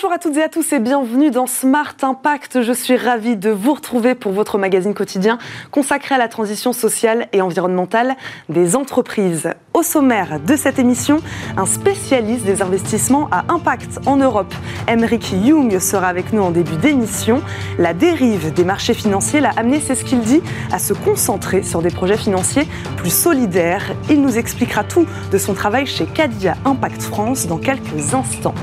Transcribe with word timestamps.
Bonjour 0.00 0.12
à 0.12 0.18
toutes 0.18 0.36
et 0.36 0.44
à 0.44 0.48
tous 0.48 0.72
et 0.72 0.78
bienvenue 0.78 1.32
dans 1.32 1.48
Smart 1.48 1.96
Impact. 2.02 2.62
Je 2.62 2.72
suis 2.72 2.96
ravie 2.96 3.34
de 3.34 3.50
vous 3.50 3.74
retrouver 3.74 4.14
pour 4.14 4.30
votre 4.30 4.56
magazine 4.56 4.94
quotidien 4.94 5.38
consacré 5.72 6.14
à 6.14 6.18
la 6.18 6.28
transition 6.28 6.72
sociale 6.72 7.26
et 7.32 7.42
environnementale 7.42 8.14
des 8.48 8.76
entreprises. 8.76 9.50
Au 9.74 9.82
sommaire 9.82 10.38
de 10.38 10.54
cette 10.54 10.78
émission, 10.78 11.18
un 11.56 11.66
spécialiste 11.66 12.44
des 12.44 12.62
investissements 12.62 13.28
à 13.32 13.52
impact 13.52 13.98
en 14.06 14.14
Europe. 14.18 14.54
Emeric 14.86 15.32
Young 15.32 15.76
sera 15.80 16.06
avec 16.06 16.32
nous 16.32 16.42
en 16.42 16.52
début 16.52 16.76
d'émission. 16.76 17.42
La 17.76 17.92
dérive 17.92 18.54
des 18.54 18.64
marchés 18.64 18.94
financiers 18.94 19.40
l'a 19.40 19.50
amené, 19.56 19.80
c'est 19.80 19.96
ce 19.96 20.04
qu'il 20.04 20.20
dit, 20.20 20.42
à 20.70 20.78
se 20.78 20.92
concentrer 20.92 21.64
sur 21.64 21.82
des 21.82 21.90
projets 21.90 22.18
financiers 22.18 22.68
plus 22.98 23.12
solidaires. 23.12 23.96
Il 24.08 24.22
nous 24.22 24.38
expliquera 24.38 24.84
tout 24.84 25.06
de 25.32 25.38
son 25.38 25.54
travail 25.54 25.86
chez 25.86 26.06
Cadia 26.06 26.54
Impact 26.64 27.02
France 27.02 27.48
dans 27.48 27.58
quelques 27.58 28.14
instants. 28.14 28.54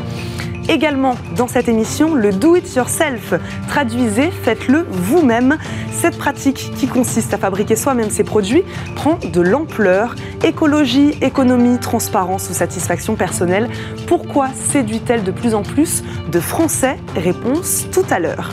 Également 0.67 1.15
dans 1.35 1.47
cette 1.47 1.69
émission, 1.69 2.15
le 2.15 2.31
do 2.31 2.55
it 2.55 2.75
yourself. 2.75 3.35
Traduisez, 3.67 4.31
faites-le 4.31 4.87
vous-même. 4.89 5.57
Cette 5.91 6.17
pratique 6.17 6.71
qui 6.75 6.87
consiste 6.87 7.33
à 7.35 7.37
fabriquer 7.37 7.75
soi-même 7.75 8.09
ses 8.09 8.23
produits 8.23 8.63
prend 8.95 9.19
de 9.31 9.41
l'ampleur. 9.41 10.15
Écologie, 10.43 11.13
économie, 11.21 11.77
transparence 11.77 12.49
ou 12.49 12.53
satisfaction 12.53 13.15
personnelle. 13.15 13.69
Pourquoi 14.07 14.47
séduit-elle 14.53 15.23
de 15.23 15.31
plus 15.31 15.53
en 15.53 15.61
plus 15.61 16.03
de 16.31 16.39
Français? 16.39 16.97
Réponse 17.15 17.85
tout 17.91 18.05
à 18.09 18.19
l'heure. 18.19 18.51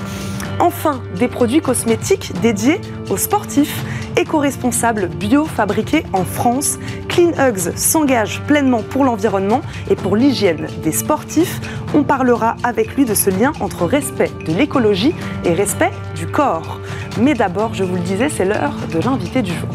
Enfin, 0.60 1.00
des 1.18 1.28
produits 1.28 1.62
cosmétiques 1.62 2.32
dédiés 2.42 2.80
aux 3.08 3.16
sportifs 3.16 3.84
éco-responsable 4.16 5.08
bio 5.08 5.44
fabriqué 5.44 6.04
en 6.12 6.24
France. 6.24 6.78
Clean 7.08 7.32
Hugs 7.38 7.76
s'engage 7.76 8.40
pleinement 8.46 8.82
pour 8.82 9.04
l'environnement 9.04 9.62
et 9.90 9.96
pour 9.96 10.16
l'hygiène 10.16 10.68
des 10.82 10.92
sportifs. 10.92 11.60
On 11.94 12.04
parlera 12.04 12.56
avec 12.62 12.96
lui 12.96 13.04
de 13.04 13.14
ce 13.14 13.28
lien 13.28 13.52
entre 13.60 13.84
respect 13.84 14.30
de 14.46 14.52
l'écologie 14.54 15.14
et 15.44 15.52
respect 15.52 15.90
du 16.14 16.26
corps. 16.26 16.80
Mais 17.20 17.34
d'abord, 17.34 17.74
je 17.74 17.84
vous 17.84 17.96
le 17.96 18.00
disais, 18.00 18.30
c'est 18.30 18.46
l'heure 18.46 18.74
de 18.90 18.98
l'invité 18.98 19.42
du 19.42 19.52
jour. 19.52 19.68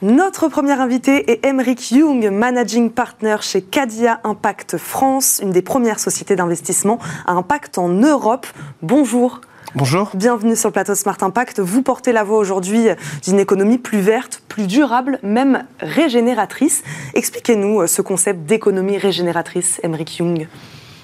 Notre 0.00 0.48
premier 0.48 0.72
invité 0.72 1.30
est 1.30 1.46
Emeric 1.46 1.92
Young, 1.92 2.28
Managing 2.30 2.90
Partner 2.90 3.36
chez 3.42 3.60
Cadia 3.60 4.18
Impact 4.24 4.78
France, 4.78 5.40
une 5.42 5.50
des 5.50 5.62
premières 5.62 6.00
sociétés 6.00 6.36
d'investissement 6.36 6.98
à 7.26 7.32
impact 7.32 7.76
en 7.76 7.88
Europe. 7.88 8.46
Bonjour. 8.80 9.42
Bonjour. 9.74 10.10
Bienvenue 10.12 10.54
sur 10.54 10.68
le 10.68 10.74
plateau 10.74 10.94
Smart 10.94 11.16
Impact. 11.22 11.58
Vous 11.58 11.80
portez 11.80 12.12
la 12.12 12.24
voix 12.24 12.36
aujourd'hui 12.36 12.88
d'une 13.24 13.40
économie 13.40 13.78
plus 13.78 14.00
verte, 14.00 14.42
plus 14.46 14.66
durable, 14.66 15.18
même 15.22 15.64
régénératrice. 15.80 16.82
Expliquez-nous 17.14 17.86
ce 17.86 18.02
concept 18.02 18.44
d'économie 18.44 18.98
régénératrice, 18.98 19.80
Emeric 19.82 20.18
Young. 20.18 20.46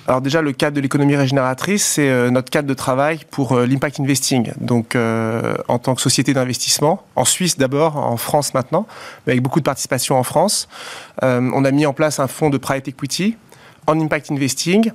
Alors 0.07 0.21
déjà, 0.21 0.43
le 0.43 0.53
cadre 0.53 0.77
de 0.77 0.83
l'économie 0.83 1.17
régénératrice, 1.17 1.85
c'est 1.85 2.09
euh, 2.09 2.31
notre 2.31 2.51
cadre 2.51 2.69
de 2.69 2.75
travail 2.75 3.21
pour 3.31 3.53
euh, 3.53 3.67
l'impact 3.67 4.01
investing. 4.01 4.53
Donc 4.61 4.97
euh, 4.97 5.55
en 5.69 5.79
tant 5.79 5.95
que 5.95 6.03
société 6.03 6.35
d'investissement, 6.35 7.03
en 7.17 7.25
Suisse 7.25 7.57
d'abord, 7.57 7.97
en 7.97 8.19
France 8.19 8.53
maintenant, 8.53 8.87
mais 9.27 9.33
avec 9.33 9.43
beaucoup 9.43 9.61
de 9.61 9.65
participation 9.65 10.17
en 10.17 10.23
France, 10.23 10.69
on 11.23 11.65
a 11.65 11.71
mis 11.71 11.85
en 11.85 11.93
place 11.93 12.21
un 12.21 12.27
fonds 12.27 12.49
de 12.49 12.59
private 12.59 12.89
equity 12.89 13.37
en 13.87 13.99
impact 14.01 14.31
investing 14.31 14.93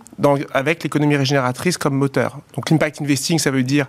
avec 0.53 0.83
l'économie 0.83 1.15
régénératrice 1.15 1.77
comme 1.77 1.95
moteur. 1.95 2.39
Donc 2.55 2.69
l'impact 2.69 3.01
investing, 3.01 3.39
ça 3.39 3.49
veut 3.49 3.63
dire, 3.63 3.87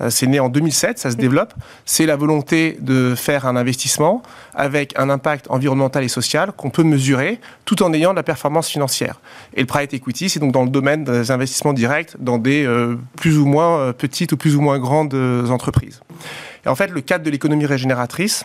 euh, 0.00 0.10
c'est 0.10 0.26
né 0.26 0.40
en 0.40 0.48
2007, 0.48 0.98
ça 0.98 1.10
se 1.10 1.16
développe, 1.16 1.54
c'est 1.84 2.06
la 2.06 2.16
volonté 2.16 2.76
de 2.80 3.14
faire 3.14 3.46
un 3.46 3.56
investissement 3.56 4.22
avec 4.54 4.92
un 4.98 5.08
impact 5.10 5.46
environnemental 5.50 6.04
et 6.04 6.08
social 6.08 6.52
qu'on 6.52 6.70
peut 6.70 6.82
mesurer 6.82 7.40
tout 7.64 7.82
en 7.82 7.92
ayant 7.92 8.10
de 8.10 8.16
la 8.16 8.22
performance 8.22 8.68
financière. 8.68 9.20
Et 9.54 9.60
le 9.60 9.66
private 9.66 9.94
equity, 9.94 10.28
c'est 10.28 10.40
donc 10.40 10.52
dans 10.52 10.64
le 10.64 10.70
domaine 10.70 11.04
des 11.04 11.30
investissements 11.30 11.72
directs 11.72 12.14
dans 12.18 12.38
des 12.38 12.64
euh, 12.64 12.96
plus 13.16 13.38
ou 13.38 13.46
moins 13.46 13.78
euh, 13.78 13.92
petites 13.92 14.32
ou 14.32 14.36
plus 14.36 14.56
ou 14.56 14.60
moins 14.60 14.78
grandes 14.78 15.14
entreprises. 15.50 16.00
Et 16.64 16.68
en 16.68 16.74
fait, 16.74 16.88
le 16.88 17.00
cadre 17.00 17.24
de 17.24 17.30
l'économie 17.30 17.66
régénératrice, 17.66 18.44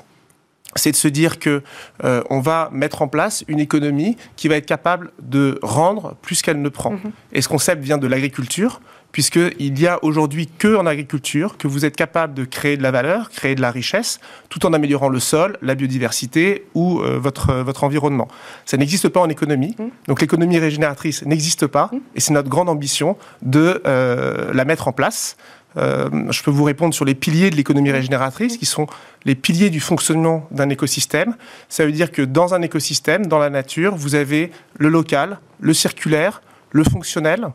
c'est 0.76 0.92
de 0.92 0.96
se 0.96 1.08
dire 1.08 1.40
que 1.40 1.64
euh, 2.04 2.24
on 2.30 2.40
va 2.40 2.70
mettre 2.72 3.02
en 3.02 3.08
place 3.08 3.44
une 3.48 3.60
économie 3.60 4.18
qui 4.36 4.48
va 4.48 4.56
être 4.56 4.66
capable 4.66 5.12
de 5.22 5.60
rendre 5.62 6.16
plus 6.22 6.42
qu'elle 6.42 6.62
ne 6.62 6.70
prend. 6.70 6.92
Mhm. 6.92 7.12
Et 7.34 7.42
ce 7.42 7.48
concept 7.48 7.84
vient 7.84 7.98
de 7.98 8.08
l'agriculture, 8.08 8.80
puisqu'il 9.12 9.80
y 9.80 9.88
a 9.88 10.04
aujourd'hui 10.04 10.48
que 10.48 10.76
en 10.76 10.86
agriculture 10.86 11.58
que 11.58 11.68
vous 11.68 11.86
êtes 11.86 11.96
capable 11.96 12.34
de 12.34 12.46
créer 12.46 12.78
de 12.78 12.84
la 12.84 12.92
valeur, 12.92 13.30
créer 13.30 13.56
de 13.56 13.62
la 13.62 13.72
richesse, 13.72 14.20
tout 14.50 14.66
en 14.66 14.74
améliorant 14.74 15.10
le 15.10 15.20
sol, 15.20 15.58
la 15.62 15.76
biodiversité 15.76 16.66
ou 16.76 17.00
euh, 17.00 17.18
votre, 17.18 17.54
votre 17.54 17.84
environnement. 17.84 18.28
Ça 18.66 18.78
n'existe 18.78 19.10
pas 19.10 19.20
en 19.20 19.30
économie. 19.30 19.76
Mhm. 19.80 19.90
Donc 20.08 20.22
l'économie 20.22 20.60
régénératrice 20.60 21.26
n'existe 21.26 21.68
pas, 21.68 21.90
mhm. 21.92 22.02
et 22.16 22.20
c'est 22.20 22.34
notre 22.34 22.50
grande 22.50 22.70
ambition 22.70 23.18
de 23.42 23.82
euh, 23.88 24.54
la 24.54 24.66
mettre 24.66 24.88
en 24.88 24.92
place. 24.92 25.38
Euh, 25.76 26.10
je 26.32 26.44
peux 26.44 26.52
vous 26.52 26.64
répondre 26.64 26.94
sur 26.94 27.06
les 27.06 27.16
piliers 27.16 27.50
de 27.50 27.56
l'économie 27.56 27.92
régénératrice, 27.92 28.58
qui 28.58 28.66
sont 28.66 28.88
les 29.26 29.36
piliers 29.36 29.70
du 29.70 29.80
fonctionnement 29.80 30.48
d'un 30.52 30.70
écosystème. 30.70 31.36
Ça 31.70 31.86
veut 31.86 31.92
dire 31.92 32.12
que 32.12 32.22
dans 32.22 32.54
un 32.54 32.62
écosystème, 32.62 33.28
dans 33.28 33.40
la 33.40 33.50
nature, 33.50 33.96
vous 33.96 34.16
avez 34.16 34.52
le 34.78 34.90
local, 34.90 35.40
le 35.60 35.74
circulaire, 35.74 36.42
le 36.72 36.84
fonctionnel 36.84 37.48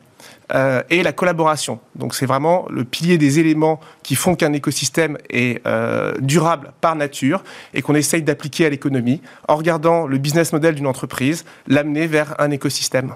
euh, 0.55 0.83
et 0.91 1.03
la 1.03 1.13
collaboration. 1.13 1.81
Donc 1.97 2.15
c'est 2.15 2.27
vraiment 2.27 2.67
le 2.71 2.85
pilier 2.85 3.19
des 3.19 3.39
éléments 3.39 3.81
qui 4.03 4.15
font 4.15 4.35
qu'un 4.35 4.53
écosystème 4.53 5.19
est 5.31 5.65
euh, 5.67 6.15
durable 6.21 6.73
par 6.81 6.97
nature 6.97 7.45
et 7.75 7.83
qu'on 7.83 7.95
essaye 7.95 8.23
d'appliquer 8.23 8.67
à 8.67 8.71
l'économie 8.71 9.21
en 9.49 9.57
regardant 9.57 10.07
le 10.07 10.19
business 10.19 10.53
model 10.53 10.75
d'une 10.75 10.87
entreprise, 10.87 11.45
l'amener 11.67 12.07
vers 12.07 12.35
un 12.41 12.51
écosystème. 12.51 13.15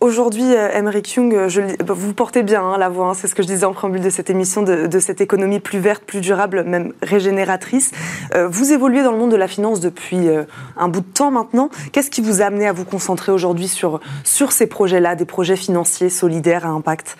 Aujourd'hui, 0.00 0.52
Emmerich 0.52 1.16
Young, 1.16 1.34
euh, 1.34 1.48
je, 1.48 1.60
bah, 1.82 1.92
vous 1.92 2.14
portez 2.14 2.44
bien 2.44 2.62
hein, 2.62 2.78
la 2.78 2.88
voix, 2.88 3.08
hein, 3.08 3.14
c'est 3.14 3.26
ce 3.26 3.34
que 3.34 3.42
je 3.42 3.48
disais 3.48 3.64
en 3.64 3.72
préambule 3.72 4.00
de 4.00 4.10
cette 4.10 4.30
émission, 4.30 4.62
de, 4.62 4.98
cette 5.00 5.20
économie 5.20 5.58
plus 5.58 5.80
verte, 5.80 6.04
plus 6.04 6.20
durable, 6.20 6.62
même 6.62 6.92
régénératrice. 7.02 7.90
Euh, 8.36 8.46
vous 8.46 8.72
évoluez 8.72 9.02
dans 9.02 9.10
le 9.10 9.18
monde 9.18 9.32
de 9.32 9.36
la 9.36 9.48
finance 9.48 9.80
depuis 9.80 10.28
euh, 10.28 10.44
un 10.76 10.86
bout 10.86 11.00
de 11.00 11.12
temps 11.12 11.32
maintenant. 11.32 11.68
Qu'est-ce 11.90 12.12
qui 12.12 12.20
vous 12.20 12.42
a 12.42 12.44
amené 12.44 12.68
à 12.68 12.72
vous 12.72 12.84
concentrer 12.84 13.32
aujourd'hui 13.32 13.66
sur, 13.66 13.98
sur 14.22 14.52
ces 14.52 14.68
projets-là, 14.68 15.16
des 15.16 15.24
projets 15.24 15.56
financiers 15.56 16.10
solidaires 16.10 16.64
à 16.64 16.68
impact? 16.68 17.16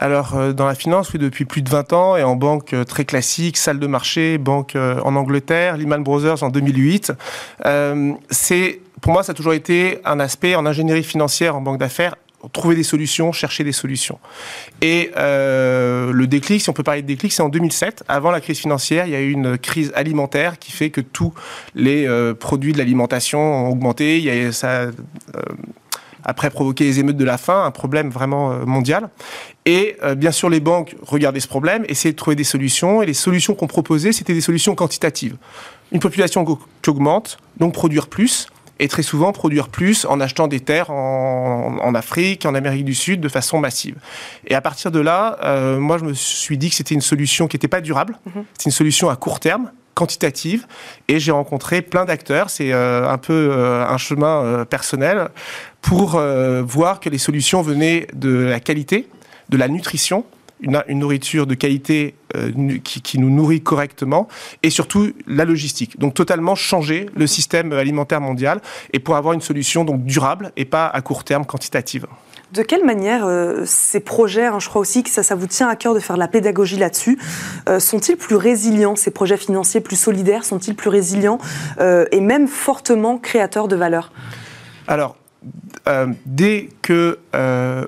Alors, 0.00 0.54
dans 0.54 0.66
la 0.66 0.74
finance, 0.74 1.12
oui, 1.12 1.18
depuis 1.18 1.44
plus 1.44 1.62
de 1.62 1.70
20 1.70 1.92
ans, 1.92 2.16
et 2.16 2.22
en 2.22 2.34
banque 2.34 2.74
très 2.86 3.04
classique, 3.04 3.56
salle 3.56 3.78
de 3.78 3.86
marché, 3.86 4.38
banque 4.38 4.74
en 4.76 5.14
Angleterre, 5.14 5.76
Lehman 5.76 6.02
Brothers 6.02 6.42
en 6.42 6.48
2008. 6.48 7.12
c'est 8.30 8.80
pour 9.00 9.12
moi, 9.12 9.22
ça 9.22 9.32
a 9.32 9.34
toujours 9.34 9.54
été 9.54 9.98
un 10.04 10.20
aspect 10.20 10.54
en 10.54 10.66
ingénierie 10.66 11.04
financière, 11.04 11.56
en 11.56 11.60
banque 11.60 11.78
d'affaires, 11.78 12.16
trouver 12.52 12.74
des 12.74 12.82
solutions, 12.82 13.32
chercher 13.32 13.64
des 13.64 13.72
solutions. 13.72 14.18
Et 14.80 15.10
euh, 15.16 16.12
le 16.12 16.26
déclic, 16.26 16.60
si 16.62 16.70
on 16.70 16.72
peut 16.72 16.82
parler 16.82 17.02
de 17.02 17.06
déclic, 17.06 17.32
c'est 17.32 17.42
en 17.42 17.48
2007. 17.48 18.04
Avant 18.08 18.30
la 18.30 18.40
crise 18.40 18.58
financière, 18.58 19.06
il 19.06 19.12
y 19.12 19.16
a 19.16 19.20
eu 19.20 19.30
une 19.30 19.58
crise 19.58 19.92
alimentaire 19.94 20.58
qui 20.58 20.72
fait 20.72 20.90
que 20.90 21.00
tous 21.00 21.34
les 21.74 22.06
euh, 22.06 22.34
produits 22.34 22.72
de 22.72 22.78
l'alimentation 22.78 23.40
ont 23.40 23.68
augmenté. 23.68 24.18
Il 24.18 24.24
y 24.24 24.30
a, 24.30 24.52
ça 24.52 24.68
euh, 24.68 24.92
après 26.30 26.50
provoqué 26.50 26.84
les 26.84 27.00
émeutes 27.00 27.16
de 27.16 27.24
la 27.24 27.36
faim, 27.36 27.64
un 27.64 27.70
problème 27.70 28.10
vraiment 28.10 28.66
mondial. 28.66 29.10
Et 29.66 29.96
bien 30.16 30.30
sûr, 30.30 30.48
les 30.48 30.60
banques 30.60 30.96
regardaient 31.02 31.40
ce 31.40 31.48
problème, 31.48 31.84
essayaient 31.88 32.12
de 32.12 32.16
trouver 32.16 32.36
des 32.36 32.44
solutions. 32.44 33.02
Et 33.02 33.06
les 33.06 33.14
solutions 33.14 33.54
qu'on 33.54 33.66
proposait, 33.66 34.12
c'était 34.12 34.34
des 34.34 34.40
solutions 34.40 34.74
quantitatives. 34.74 35.36
Une 35.92 36.00
population 36.00 36.44
qui 36.82 36.90
augmente, 36.90 37.38
donc 37.58 37.74
produire 37.74 38.06
plus 38.06 38.48
et 38.80 38.88
très 38.88 39.02
souvent 39.02 39.32
produire 39.32 39.68
plus 39.68 40.06
en 40.06 40.20
achetant 40.20 40.48
des 40.48 40.60
terres 40.60 40.90
en, 40.90 41.76
en 41.80 41.94
Afrique, 41.94 42.46
en 42.46 42.54
Amérique 42.54 42.86
du 42.86 42.94
Sud 42.94 43.20
de 43.20 43.28
façon 43.28 43.58
massive. 43.58 43.96
Et 44.46 44.54
à 44.54 44.60
partir 44.60 44.90
de 44.90 44.98
là, 44.98 45.38
euh, 45.44 45.78
moi 45.78 45.98
je 45.98 46.04
me 46.04 46.14
suis 46.14 46.58
dit 46.58 46.70
que 46.70 46.74
c'était 46.74 46.94
une 46.94 47.02
solution 47.02 47.46
qui 47.46 47.56
n'était 47.56 47.68
pas 47.68 47.82
durable, 47.82 48.18
mhm. 48.26 48.44
c'est 48.58 48.64
une 48.64 48.72
solution 48.72 49.10
à 49.10 49.16
court 49.16 49.38
terme 49.38 49.70
quantitative 49.94 50.66
et 51.08 51.20
j'ai 51.20 51.30
rencontré 51.30 51.82
plein 51.82 52.06
d'acteurs, 52.06 52.48
c'est 52.48 52.72
euh, 52.72 53.06
un 53.06 53.18
peu 53.18 53.50
euh, 53.52 53.84
un 53.86 53.98
chemin 53.98 54.64
personnel 54.64 55.28
pour 55.80 56.20
voir 56.66 57.00
que 57.00 57.08
les 57.08 57.18
solutions 57.18 57.62
venaient 57.62 58.06
de 58.14 58.30
la 58.30 58.60
qualité, 58.60 59.08
de 59.48 59.56
la 59.56 59.68
nutrition 59.68 60.24
une, 60.60 60.98
nourriture 60.98 61.46
de 61.46 61.54
qualité 61.54 62.14
euh, 62.36 62.78
qui, 62.82 63.18
nous 63.18 63.30
nourrit 63.30 63.62
correctement 63.62 64.28
et 64.62 64.70
surtout 64.70 65.12
la 65.26 65.44
logistique. 65.44 65.98
Donc 65.98 66.14
totalement 66.14 66.54
changer 66.54 67.06
le 67.14 67.26
système 67.26 67.72
alimentaire 67.72 68.20
mondial 68.20 68.60
et 68.92 68.98
pour 68.98 69.16
avoir 69.16 69.34
une 69.34 69.40
solution 69.40 69.84
donc 69.84 70.04
durable 70.04 70.52
et 70.56 70.64
pas 70.64 70.86
à 70.86 71.00
court 71.00 71.24
terme 71.24 71.44
quantitative. 71.44 72.06
De 72.52 72.62
quelle 72.62 72.84
manière 72.84 73.24
euh, 73.26 73.62
ces 73.64 74.00
projets, 74.00 74.46
hein, 74.46 74.58
je 74.58 74.68
crois 74.68 74.80
aussi 74.80 75.04
que 75.04 75.10
ça, 75.10 75.22
ça 75.22 75.36
vous 75.36 75.46
tient 75.46 75.68
à 75.68 75.76
cœur 75.76 75.94
de 75.94 76.00
faire 76.00 76.16
de 76.16 76.20
la 76.20 76.28
pédagogie 76.28 76.78
là-dessus, 76.78 77.18
euh, 77.68 77.78
sont-ils 77.78 78.16
plus 78.16 78.34
résilients, 78.34 78.96
ces 78.96 79.12
projets 79.12 79.36
financiers 79.36 79.80
plus 79.80 79.96
solidaires, 79.96 80.44
sont-ils 80.44 80.74
plus 80.74 80.90
résilients 80.90 81.38
et 81.78 82.20
même 82.20 82.48
fortement 82.48 83.18
créateurs 83.18 83.68
de 83.68 83.76
valeur? 83.76 84.12
Alors, 84.88 85.16
dès 86.26 86.68
que 86.82 87.18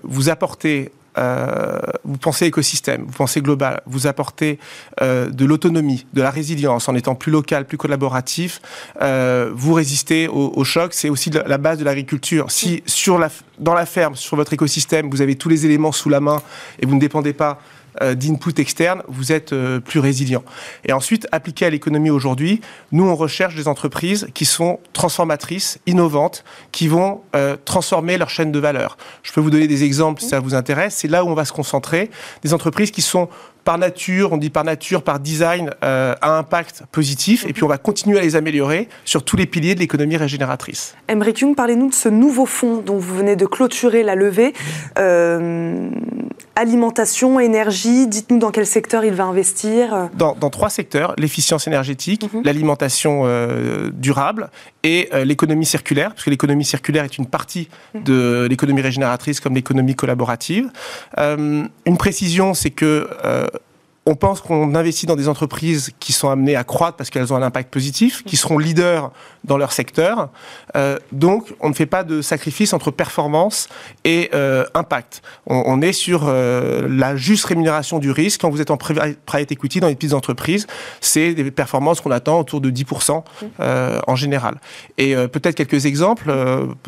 vous 0.02 0.28
apportez 0.28 0.92
euh, 1.18 1.78
vous 2.04 2.16
pensez 2.16 2.46
écosystème, 2.46 3.04
vous 3.06 3.12
pensez 3.12 3.42
global, 3.42 3.82
vous 3.86 4.06
apportez 4.06 4.58
euh, 5.02 5.28
de 5.28 5.44
l'autonomie, 5.44 6.06
de 6.14 6.22
la 6.22 6.30
résilience 6.30 6.88
en 6.88 6.94
étant 6.94 7.14
plus 7.14 7.30
local, 7.30 7.66
plus 7.66 7.76
collaboratif, 7.76 8.62
euh, 9.02 9.50
vous 9.54 9.74
résistez 9.74 10.28
au, 10.28 10.52
au 10.54 10.64
choc. 10.64 10.94
C'est 10.94 11.10
aussi 11.10 11.30
la 11.30 11.58
base 11.58 11.78
de 11.78 11.84
l'agriculture. 11.84 12.50
Si 12.50 12.82
sur 12.86 13.18
la, 13.18 13.28
dans 13.58 13.74
la 13.74 13.86
ferme, 13.86 14.14
sur 14.16 14.36
votre 14.36 14.52
écosystème, 14.52 15.10
vous 15.10 15.20
avez 15.20 15.36
tous 15.36 15.48
les 15.48 15.66
éléments 15.66 15.92
sous 15.92 16.08
la 16.08 16.20
main 16.20 16.40
et 16.80 16.86
vous 16.86 16.94
ne 16.94 17.00
dépendez 17.00 17.34
pas 17.34 17.60
euh, 17.60 17.81
d'input 18.00 18.54
externe, 18.58 19.02
vous 19.08 19.32
êtes 19.32 19.52
euh, 19.52 19.80
plus 19.80 20.00
résilient. 20.00 20.42
Et 20.84 20.92
ensuite, 20.92 21.26
appliqué 21.32 21.66
à 21.66 21.70
l'économie 21.70 22.10
aujourd'hui, 22.10 22.60
nous, 22.90 23.04
on 23.04 23.14
recherche 23.14 23.54
des 23.54 23.68
entreprises 23.68 24.28
qui 24.34 24.44
sont 24.44 24.80
transformatrices, 24.92 25.78
innovantes, 25.86 26.44
qui 26.72 26.88
vont 26.88 27.22
euh, 27.36 27.56
transformer 27.64 28.18
leur 28.18 28.30
chaîne 28.30 28.52
de 28.52 28.58
valeur. 28.58 28.96
Je 29.22 29.32
peux 29.32 29.40
vous 29.40 29.50
donner 29.50 29.68
des 29.68 29.84
exemples 29.84 30.20
si 30.22 30.28
ça 30.28 30.40
vous 30.40 30.54
intéresse. 30.54 30.96
C'est 30.96 31.08
là 31.08 31.24
où 31.24 31.28
on 31.28 31.34
va 31.34 31.44
se 31.44 31.52
concentrer. 31.52 32.10
Des 32.42 32.54
entreprises 32.54 32.90
qui 32.90 33.02
sont 33.02 33.28
par 33.64 33.78
nature, 33.78 34.32
on 34.32 34.36
dit 34.36 34.50
par 34.50 34.64
nature, 34.64 35.02
par 35.02 35.20
design, 35.20 35.70
euh, 35.84 36.14
à 36.20 36.36
impact 36.36 36.82
positif. 36.90 37.46
Et 37.46 37.52
puis 37.52 37.64
on 37.64 37.68
va 37.68 37.78
continuer 37.78 38.18
à 38.18 38.22
les 38.22 38.36
améliorer 38.36 38.88
sur 39.04 39.24
tous 39.24 39.36
les 39.36 39.46
piliers 39.46 39.74
de 39.74 39.80
l'économie 39.80 40.16
régénératrice. 40.16 40.94
Emmerich 41.08 41.38
Jung, 41.38 41.54
parlez-nous 41.54 41.90
de 41.90 41.94
ce 41.94 42.08
nouveau 42.08 42.46
fonds 42.46 42.78
dont 42.78 42.98
vous 42.98 43.16
venez 43.16 43.36
de 43.36 43.46
clôturer 43.46 44.02
la 44.02 44.14
levée. 44.14 44.52
Euh, 44.98 45.90
alimentation, 46.56 47.40
énergie, 47.40 48.06
dites-nous 48.06 48.38
dans 48.38 48.50
quel 48.50 48.66
secteur 48.66 49.04
il 49.04 49.14
va 49.14 49.24
investir 49.24 50.10
Dans, 50.14 50.34
dans 50.34 50.50
trois 50.50 50.70
secteurs, 50.70 51.14
l'efficience 51.18 51.66
énergétique, 51.66 52.22
-hmm. 52.22 52.44
l'alimentation 52.44 53.22
euh, 53.24 53.90
durable 53.92 54.50
et 54.82 55.08
euh, 55.12 55.24
l'économie 55.24 55.66
circulaire, 55.66 56.10
parce 56.10 56.24
que 56.24 56.30
l'économie 56.30 56.64
circulaire 56.64 57.04
est 57.04 57.18
une 57.18 57.26
partie 57.26 57.68
de 57.94 58.46
l'économie 58.50 58.82
régénératrice 58.82 59.40
comme 59.40 59.54
l'économie 59.54 59.94
collaborative. 59.94 60.70
Euh, 61.18 61.64
une 61.86 61.96
précision, 61.96 62.54
c'est 62.54 62.70
que 62.70 63.08
euh, 63.24 63.46
on 64.04 64.16
pense 64.16 64.40
qu'on 64.40 64.74
investit 64.74 65.06
dans 65.06 65.14
des 65.14 65.28
entreprises 65.28 65.92
qui 66.00 66.12
sont 66.12 66.28
amenées 66.28 66.56
à 66.56 66.64
croître 66.64 66.96
parce 66.96 67.08
qu'elles 67.08 67.32
ont 67.32 67.36
un 67.36 67.42
impact 67.42 67.72
positif, 67.72 68.24
qui 68.24 68.36
seront 68.36 68.58
leaders 68.58 69.12
dans 69.44 69.56
leur 69.56 69.72
secteur. 69.72 70.30
Euh, 70.76 70.98
donc, 71.12 71.54
on 71.60 71.68
ne 71.68 71.74
fait 71.74 71.86
pas 71.86 72.02
de 72.02 72.20
sacrifice 72.20 72.72
entre 72.72 72.90
performance 72.90 73.68
et 74.04 74.30
euh, 74.34 74.64
impact. 74.74 75.22
On, 75.46 75.62
on, 75.66 75.80
est 75.82 75.92
sur 75.92 76.24
euh, 76.26 76.88
la 76.88 77.14
juste 77.14 77.44
rémunération 77.44 78.00
du 78.00 78.10
risque. 78.10 78.40
Quand 78.40 78.50
vous 78.50 78.60
êtes 78.60 78.72
en 78.72 78.76
private 78.76 79.52
equity 79.52 79.78
dans 79.78 79.86
les 79.86 79.94
petites 79.94 80.14
entreprises, 80.14 80.66
c'est 81.00 81.34
des 81.34 81.50
performances 81.52 82.00
qu'on 82.00 82.10
attend 82.10 82.40
autour 82.40 82.60
de 82.60 82.70
10% 82.70 83.22
euh, 83.60 84.00
en 84.08 84.16
général. 84.16 84.56
Et 84.98 85.14
euh, 85.14 85.28
peut-être 85.28 85.54
quelques 85.54 85.86
exemples. 85.86 86.32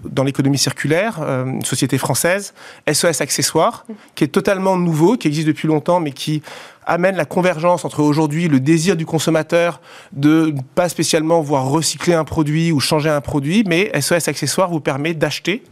dans 0.04 0.24
l'économie 0.24 0.58
circulaire, 0.58 1.20
une 1.22 1.64
société 1.64 1.98
française, 1.98 2.54
SOS 2.92 3.20
Accessoires, 3.20 3.86
qui 4.14 4.24
est 4.24 4.28
totalement 4.28 4.76
nouveau, 4.76 5.16
qui 5.16 5.28
existe 5.28 5.46
depuis 5.46 5.68
longtemps, 5.68 6.00
mais 6.00 6.12
qui 6.12 6.42
amène 6.86 7.16
la 7.16 7.24
convergence 7.24 7.84
entre 7.84 8.00
aujourd'hui 8.00 8.48
le 8.48 8.60
désir 8.60 8.96
du 8.96 9.06
consommateur 9.06 9.80
de 10.12 10.54
pas 10.74 10.88
spécialement 10.88 11.40
voir 11.40 11.68
recycler 11.68 12.14
un 12.14 12.24
produit 12.24 12.72
ou 12.72 12.80
changer 12.80 13.10
un 13.10 13.20
produit, 13.20 13.64
mais 13.66 13.90
SOS 14.00 14.28
Accessoires 14.28 14.70
vous 14.70 14.80
permet 14.80 15.14
d'acheter 15.14 15.62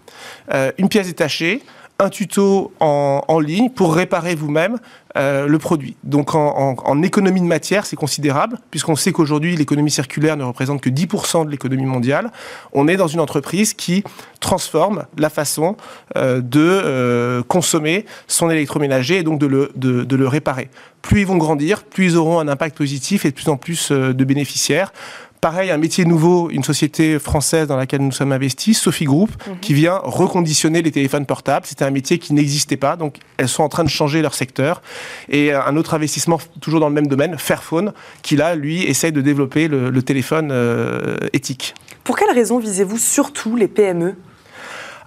euh, 0.53 0.73
une 0.79 0.89
pièce 0.89 1.07
détachée, 1.07 1.63
un 1.99 2.09
tuto 2.09 2.73
en, 2.81 3.39
ligne 3.39 3.71
pour 3.71 3.95
réparer 3.95 4.35
vous-même 4.35 4.79
euh, 5.17 5.47
le 5.47 5.59
produit. 5.59 5.95
Donc 6.03 6.35
en, 6.35 7.03
économie 7.03 7.41
de 7.41 7.47
matière, 7.47 7.87
c'est 7.87 7.97
considérable, 7.97 8.59
puisqu'on 8.71 8.97
sait 8.97 9.13
qu'aujourd'hui, 9.13 9.55
l'économie 9.55 9.91
circulaire 9.91 10.37
ne 10.37 10.43
représente 10.43 10.81
que 10.81 10.91
10% 10.91 11.45
de 11.47 11.51
l'économie 11.51 11.85
mondiale. 11.85 12.33
On 12.73 12.89
est 12.89 12.97
dans 12.97 13.07
une 13.07 13.21
entreprise 13.21 13.75
qui 13.75 14.03
transforme 14.41 15.05
la 15.17 15.31
façon 15.31 15.77
euh, 16.17 16.41
de 16.41 17.43
consommer 17.47 18.05
son 18.27 18.51
électroménager 18.51 19.19
et 19.19 19.23
donc 19.23 19.39
de 19.39 19.47
le, 19.47 19.71
de 19.77 20.17
le 20.17 20.29
réparer. 20.29 20.71
Plus 21.03 21.21
ils 21.21 21.27
vont 21.27 21.37
grandir, 21.37 21.85
plus 21.85 22.13
ils 22.13 22.17
auront 22.17 22.39
un 22.39 22.49
impact 22.49 22.77
positif 22.77 23.25
et 23.25 23.31
de 23.31 23.35
plus 23.35 23.49
en 23.49 23.57
plus 23.57 23.91
euh, 23.91 24.13
de 24.13 24.25
bénéficiaires. 24.25 24.93
Pareil, 25.41 25.73
un 25.73 25.77
métier 25.77 26.05
nouveau, 26.05 26.51
une 26.51 26.63
société 26.63 27.19
française 27.19 27.67
dans 27.67 27.77
laquelle 27.77 28.01
nous 28.01 28.13
sommes 28.13 28.31
investis, 28.31 28.81
Sophie 28.81 29.07
Group, 29.07 29.31
-hmm. 29.31 29.59
qui 29.59 29.75
vient 29.75 29.99
reconditionner 30.05 30.83
les 30.83 30.93
téléphones 30.93 31.27
portables. 31.27 31.67
C'était 31.67 31.85
un 31.85 31.91
métier 31.91 32.19
qui 32.19 32.33
n'existait 32.33 32.77
pas, 32.77 32.95
donc 32.95 33.17
elles 33.39 33.49
sont 33.49 33.65
en 33.65 33.69
train 33.69 33.83
de 33.83 33.89
changer 33.89 34.23
leur 34.23 34.35
secteur. 34.35 34.83
Et 35.29 35.53
un 35.53 35.77
autre 35.77 35.95
investissement, 35.95 36.39
toujours 36.61 36.79
dans 36.79 36.89
le 36.89 36.95
même 36.95 37.09
domaine, 37.09 37.37
Fairphone, 37.39 37.93
qui 38.23 38.37
là, 38.37 38.55
lui, 38.55 38.85
essaye 38.85 39.11
de 39.11 39.21
développer 39.21 39.67
le, 39.67 39.91
le 39.91 40.03
téléphone 40.03 40.51
euh, 40.53 41.17
éthique. 41.33 41.75
Pour 42.05 42.17
quelles 42.17 42.37
raisons 42.41 42.61
visez-vous 42.61 42.99
surtout 42.99 43.57
les 43.57 43.67
PME 43.67 44.15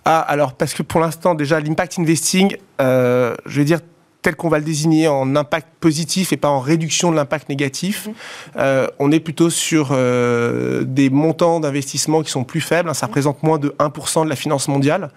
ah, 0.08 0.20
alors, 0.20 0.54
parce 0.54 0.76
que 0.76 0.84
pour 0.84 1.02
l'instant, 1.02 1.34
déjà, 1.34 1.60
l'impact 1.60 1.98
investing, 1.98 2.58
euh, 2.80 3.34
je 3.48 3.58
vais 3.60 3.66
dire, 3.66 3.80
tel 4.26 4.36
qu'on 4.36 4.50
va 4.50 4.58
le 4.58 4.64
désigner 4.64 5.08
en 5.08 5.36
impact 5.36 5.68
positif 5.80 6.34
et 6.34 6.38
pas 6.38 6.48
en 6.48 6.60
réduction 6.60 7.12
de 7.12 7.16
l'impact 7.16 7.48
négatif. 7.48 8.08
Mmh. 8.08 8.12
Euh, 8.58 8.88
on 8.98 9.12
est 9.12 9.20
plutôt 9.20 9.52
sur 9.52 9.90
euh, 9.92 10.84
des 10.84 11.12
montants 11.12 11.60
d'investissement 11.60 12.24
qui 12.24 12.32
sont 12.32 12.44
plus 12.44 12.60
faibles. 12.60 12.94
Ça 12.96 13.06
représente 13.06 13.44
moins 13.44 13.60
de 13.60 13.70
1% 13.78 14.24
de 14.26 14.30
la 14.30 14.36
finance 14.36 14.68
mondiale. 14.68 15.12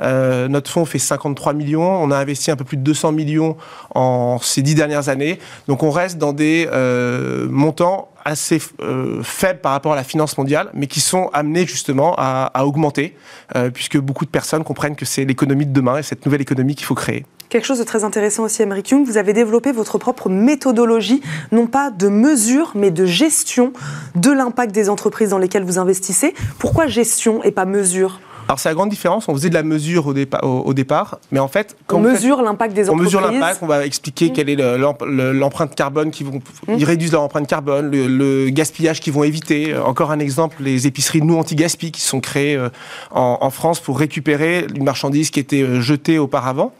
Euh, 0.00 0.48
notre 0.48 0.72
fonds 0.72 0.84
fait 0.84 0.98
53 0.98 1.52
millions. 1.52 2.02
On 2.02 2.10
a 2.10 2.16
investi 2.16 2.50
un 2.50 2.56
peu 2.56 2.64
plus 2.64 2.76
de 2.76 2.82
200 2.82 3.12
millions 3.12 3.56
en 3.94 4.40
ces 4.42 4.62
dix 4.62 4.74
dernières 4.74 5.08
années. 5.08 5.38
Donc 5.68 5.84
on 5.84 5.92
reste 5.92 6.18
dans 6.18 6.32
des 6.32 6.68
euh, 6.72 7.46
montants 7.48 8.08
assez 8.24 8.60
euh, 8.80 9.22
faibles 9.22 9.60
par 9.60 9.70
rapport 9.70 9.92
à 9.92 9.96
la 9.96 10.02
finance 10.02 10.36
mondiale, 10.36 10.68
mais 10.74 10.88
qui 10.88 11.00
sont 11.00 11.30
amenés 11.32 11.64
justement 11.64 12.16
à, 12.18 12.50
à 12.54 12.64
augmenter, 12.64 13.16
euh, 13.54 13.70
puisque 13.70 13.98
beaucoup 13.98 14.24
de 14.24 14.30
personnes 14.30 14.64
comprennent 14.64 14.96
que 14.96 15.04
c'est 15.04 15.24
l'économie 15.24 15.64
de 15.64 15.72
demain 15.72 15.98
et 15.98 16.02
cette 16.02 16.26
nouvelle 16.26 16.42
économie 16.42 16.74
qu'il 16.74 16.86
faut 16.86 16.96
créer. 16.96 17.24
Quelque 17.48 17.64
chose 17.64 17.78
de 17.78 17.84
très 17.84 18.04
intéressant 18.04 18.42
aussi, 18.44 18.60
Emmerich 18.60 18.88
Jung, 18.90 19.06
vous 19.06 19.16
avez 19.16 19.32
développé 19.32 19.72
votre 19.72 19.96
propre 19.96 20.28
méthodologie, 20.28 21.22
non 21.50 21.66
pas 21.66 21.90
de 21.90 22.08
mesure, 22.08 22.72
mais 22.74 22.90
de 22.90 23.06
gestion 23.06 23.72
de 24.14 24.30
l'impact 24.30 24.72
des 24.72 24.90
entreprises 24.90 25.30
dans 25.30 25.38
lesquelles 25.38 25.64
vous 25.64 25.78
investissez. 25.78 26.34
Pourquoi 26.58 26.88
gestion 26.88 27.42
et 27.44 27.50
pas 27.50 27.64
mesure? 27.64 28.20
Alors 28.48 28.58
c'est 28.58 28.70
la 28.70 28.74
grande 28.74 28.88
différence. 28.88 29.28
On 29.28 29.34
faisait 29.34 29.50
de 29.50 29.54
la 29.54 29.62
mesure 29.62 30.06
au, 30.06 30.14
dépa 30.14 30.40
au, 30.42 30.62
au 30.64 30.72
départ, 30.72 31.18
mais 31.30 31.38
en 31.38 31.48
fait, 31.48 31.76
quand 31.86 31.98
on, 31.98 32.00
on 32.00 32.12
mesure 32.12 32.40
l'impact 32.40 32.74
des 32.74 32.88
entreprises. 32.88 33.14
On 33.14 33.18
mesure 33.18 33.20
l'impact. 33.20 33.58
On 33.62 33.66
va 33.66 33.84
expliquer 33.84 34.30
mmh. 34.30 34.32
quelle 34.32 34.48
est 34.48 34.56
l'empreinte 34.56 35.74
carbone 35.74 36.10
qui 36.10 36.24
vont. 36.24 36.40
Mmh. 36.66 36.74
Ils 36.78 36.84
réduisent 36.84 37.12
leur 37.12 37.22
empreinte 37.22 37.46
carbone, 37.46 37.90
le, 37.90 38.06
le 38.06 38.48
gaspillage 38.48 39.00
qu'ils 39.00 39.12
vont 39.12 39.22
éviter. 39.22 39.74
Euh, 39.74 39.84
encore 39.84 40.10
un 40.10 40.18
exemple 40.18 40.56
les 40.60 40.86
épiceries 40.86 41.20
nous 41.20 41.36
anti-gaspi 41.36 41.92
qui 41.92 42.00
sont 42.00 42.20
créées 42.20 42.56
euh, 42.56 42.70
en, 43.10 43.38
en, 43.40 43.50
France 43.50 43.80
pour 43.80 43.98
récupérer 43.98 44.66
une 44.74 44.84
marchandise 44.84 45.30
qui 45.30 45.40
était 45.40 45.62
euh, 45.62 45.80
jetée 45.82 46.18
auparavant. 46.18 46.72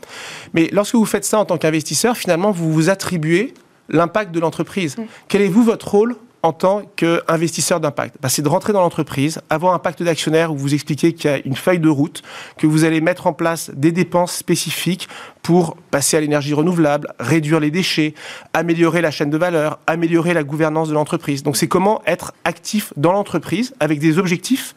Mais 0.54 0.70
lorsque 0.72 0.94
vous 0.94 1.04
faites 1.04 1.26
ça 1.26 1.38
en 1.38 1.44
tant 1.44 1.58
qu'investisseur, 1.58 2.16
finalement, 2.16 2.50
vous 2.50 2.72
vous 2.72 2.88
attribuez 2.88 3.52
l'impact 3.90 4.32
de 4.32 4.40
l'entreprise. 4.40 4.96
Mmh. 4.96 5.02
Quel 5.28 5.42
est 5.42 5.48
vous 5.48 5.64
votre 5.64 5.88
rôle 5.88 6.16
en 6.42 6.52
tant 6.52 6.82
qu'investisseur 6.96 7.80
d'impact 7.80 8.16
bah, 8.20 8.28
C'est 8.28 8.42
de 8.42 8.48
rentrer 8.48 8.72
dans 8.72 8.80
l'entreprise, 8.80 9.40
avoir 9.50 9.74
un 9.74 9.78
pacte 9.78 10.02
d'actionnaire 10.02 10.52
où 10.52 10.56
vous 10.56 10.74
expliquez 10.74 11.12
qu'il 11.12 11.30
y 11.30 11.34
a 11.34 11.38
une 11.44 11.56
feuille 11.56 11.80
de 11.80 11.88
route, 11.88 12.22
que 12.56 12.66
vous 12.66 12.84
allez 12.84 13.00
mettre 13.00 13.26
en 13.26 13.32
place 13.32 13.70
des 13.74 13.92
dépenses 13.92 14.32
spécifiques 14.32 15.08
pour 15.42 15.76
passer 15.90 16.16
à 16.16 16.20
l'énergie 16.20 16.54
renouvelable, 16.54 17.12
réduire 17.18 17.60
les 17.60 17.70
déchets, 17.70 18.14
améliorer 18.52 19.00
la 19.00 19.10
chaîne 19.10 19.30
de 19.30 19.38
valeur, 19.38 19.78
améliorer 19.86 20.34
la 20.34 20.44
gouvernance 20.44 20.88
de 20.88 20.94
l'entreprise. 20.94 21.42
Donc 21.42 21.56
c'est 21.56 21.68
comment 21.68 22.02
être 22.06 22.32
actif 22.44 22.92
dans 22.96 23.12
l'entreprise 23.12 23.74
avec 23.80 23.98
des 23.98 24.18
objectifs 24.18 24.74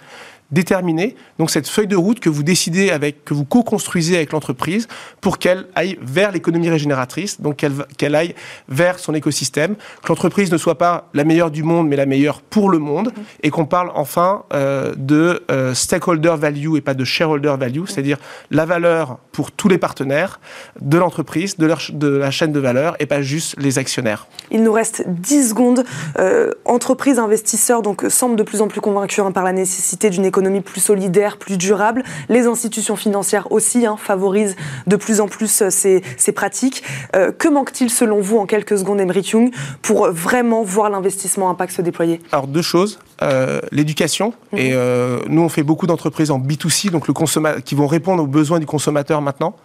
déterminer 0.51 1.15
donc 1.39 1.49
cette 1.49 1.67
feuille 1.67 1.87
de 1.87 1.95
route 1.95 2.19
que 2.19 2.29
vous 2.29 2.43
décidez 2.43 2.91
avec, 2.91 3.23
que 3.25 3.33
vous 3.33 3.45
co-construisez 3.45 4.15
avec 4.15 4.31
l'entreprise 4.31 4.87
pour 5.21 5.37
qu'elle 5.37 5.67
aille 5.75 5.97
vers 6.01 6.31
l'économie 6.31 6.69
régénératrice, 6.69 7.41
donc 7.41 7.57
qu'elle 7.57 7.73
qu'elle 7.97 8.15
aille 8.15 8.35
vers 8.67 8.99
son 8.99 9.13
écosystème, 9.13 9.75
que 9.75 10.09
l'entreprise 10.09 10.51
ne 10.51 10.57
soit 10.57 10.77
pas 10.77 11.09
la 11.13 11.23
meilleure 11.23 11.51
du 11.51 11.63
monde, 11.63 11.87
mais 11.87 11.95
la 11.95 12.05
meilleure 12.05 12.41
pour 12.41 12.69
le 12.69 12.79
monde, 12.79 13.07
mmh. 13.07 13.21
et 13.43 13.49
qu'on 13.49 13.65
parle 13.65 13.91
enfin 13.95 14.43
euh, 14.53 14.93
de 14.97 15.43
euh, 15.51 15.73
stakeholder 15.73 16.35
value 16.37 16.75
et 16.75 16.81
pas 16.81 16.93
de 16.93 17.03
shareholder 17.03 17.55
value, 17.57 17.81
mmh. 17.81 17.87
c'est-à-dire 17.87 18.17
la 18.49 18.65
valeur 18.65 19.19
pour 19.31 19.51
tous 19.51 19.67
les 19.67 19.77
partenaires 19.77 20.39
de 20.79 20.97
l'entreprise, 20.97 21.57
de, 21.57 21.73
de 21.93 22.07
la 22.07 22.31
chaîne 22.31 22.51
de 22.51 22.59
valeur, 22.59 22.95
et 22.99 23.05
pas 23.05 23.21
juste 23.21 23.55
les 23.57 23.79
actionnaires. 23.79 24.27
Il 24.51 24.63
nous 24.63 24.73
reste 24.73 25.03
10 25.07 25.49
secondes. 25.49 25.83
Euh, 26.19 26.51
entreprise, 26.65 27.19
investisseurs, 27.19 27.81
donc 27.81 28.05
semblent 28.09 28.35
de 28.35 28.43
plus 28.43 28.61
en 28.61 28.67
plus 28.67 28.81
convaincus 28.81 29.23
hein, 29.23 29.31
par 29.31 29.43
la 29.43 29.53
nécessité 29.53 30.09
d'une 30.09 30.25
économie 30.25 30.40
économie 30.41 30.61
plus 30.61 30.81
solidaire, 30.81 31.37
plus 31.37 31.57
durable. 31.57 32.03
Les 32.27 32.47
institutions 32.47 32.95
financières 32.95 33.51
aussi 33.51 33.85
hein, 33.85 33.95
favorisent 33.95 34.55
de 34.87 34.95
plus 34.95 35.21
en 35.21 35.27
plus 35.27 35.61
euh, 35.61 35.69
ces, 35.69 36.01
ces 36.17 36.31
pratiques. 36.31 36.83
Euh, 37.15 37.31
que 37.31 37.47
manque-t-il 37.47 37.91
selon 37.91 38.21
vous, 38.21 38.37
en 38.37 38.47
quelques 38.47 38.79
secondes, 38.79 38.99
Emery 38.99 39.21
Young, 39.21 39.53
pour 39.83 40.09
vraiment 40.09 40.63
voir 40.63 40.89
l'investissement 40.89 41.51
impact 41.51 41.73
se 41.73 41.83
déployer? 41.83 42.19
Alors 42.31 42.47
deux 42.47 42.63
choses. 42.63 42.97
Euh, 43.23 43.61
l'éducation. 43.71 44.33
Mmh. 44.51 44.57
Et 44.57 44.71
euh, 44.73 45.19
nous, 45.27 45.43
on 45.43 45.49
fait 45.49 45.61
beaucoup 45.61 45.85
d'entreprises 45.85 46.31
en 46.31 46.39
B2C, 46.39 46.89
donc 46.89 47.07
le 47.07 47.13
consommateur, 47.13 47.63
qui 47.63 47.75
vont 47.75 47.85
répondre 47.85 48.23
aux 48.23 48.27
besoins 48.27 48.57
du 48.59 48.65
consommateur 48.65 49.21
maintenant. 49.21 49.55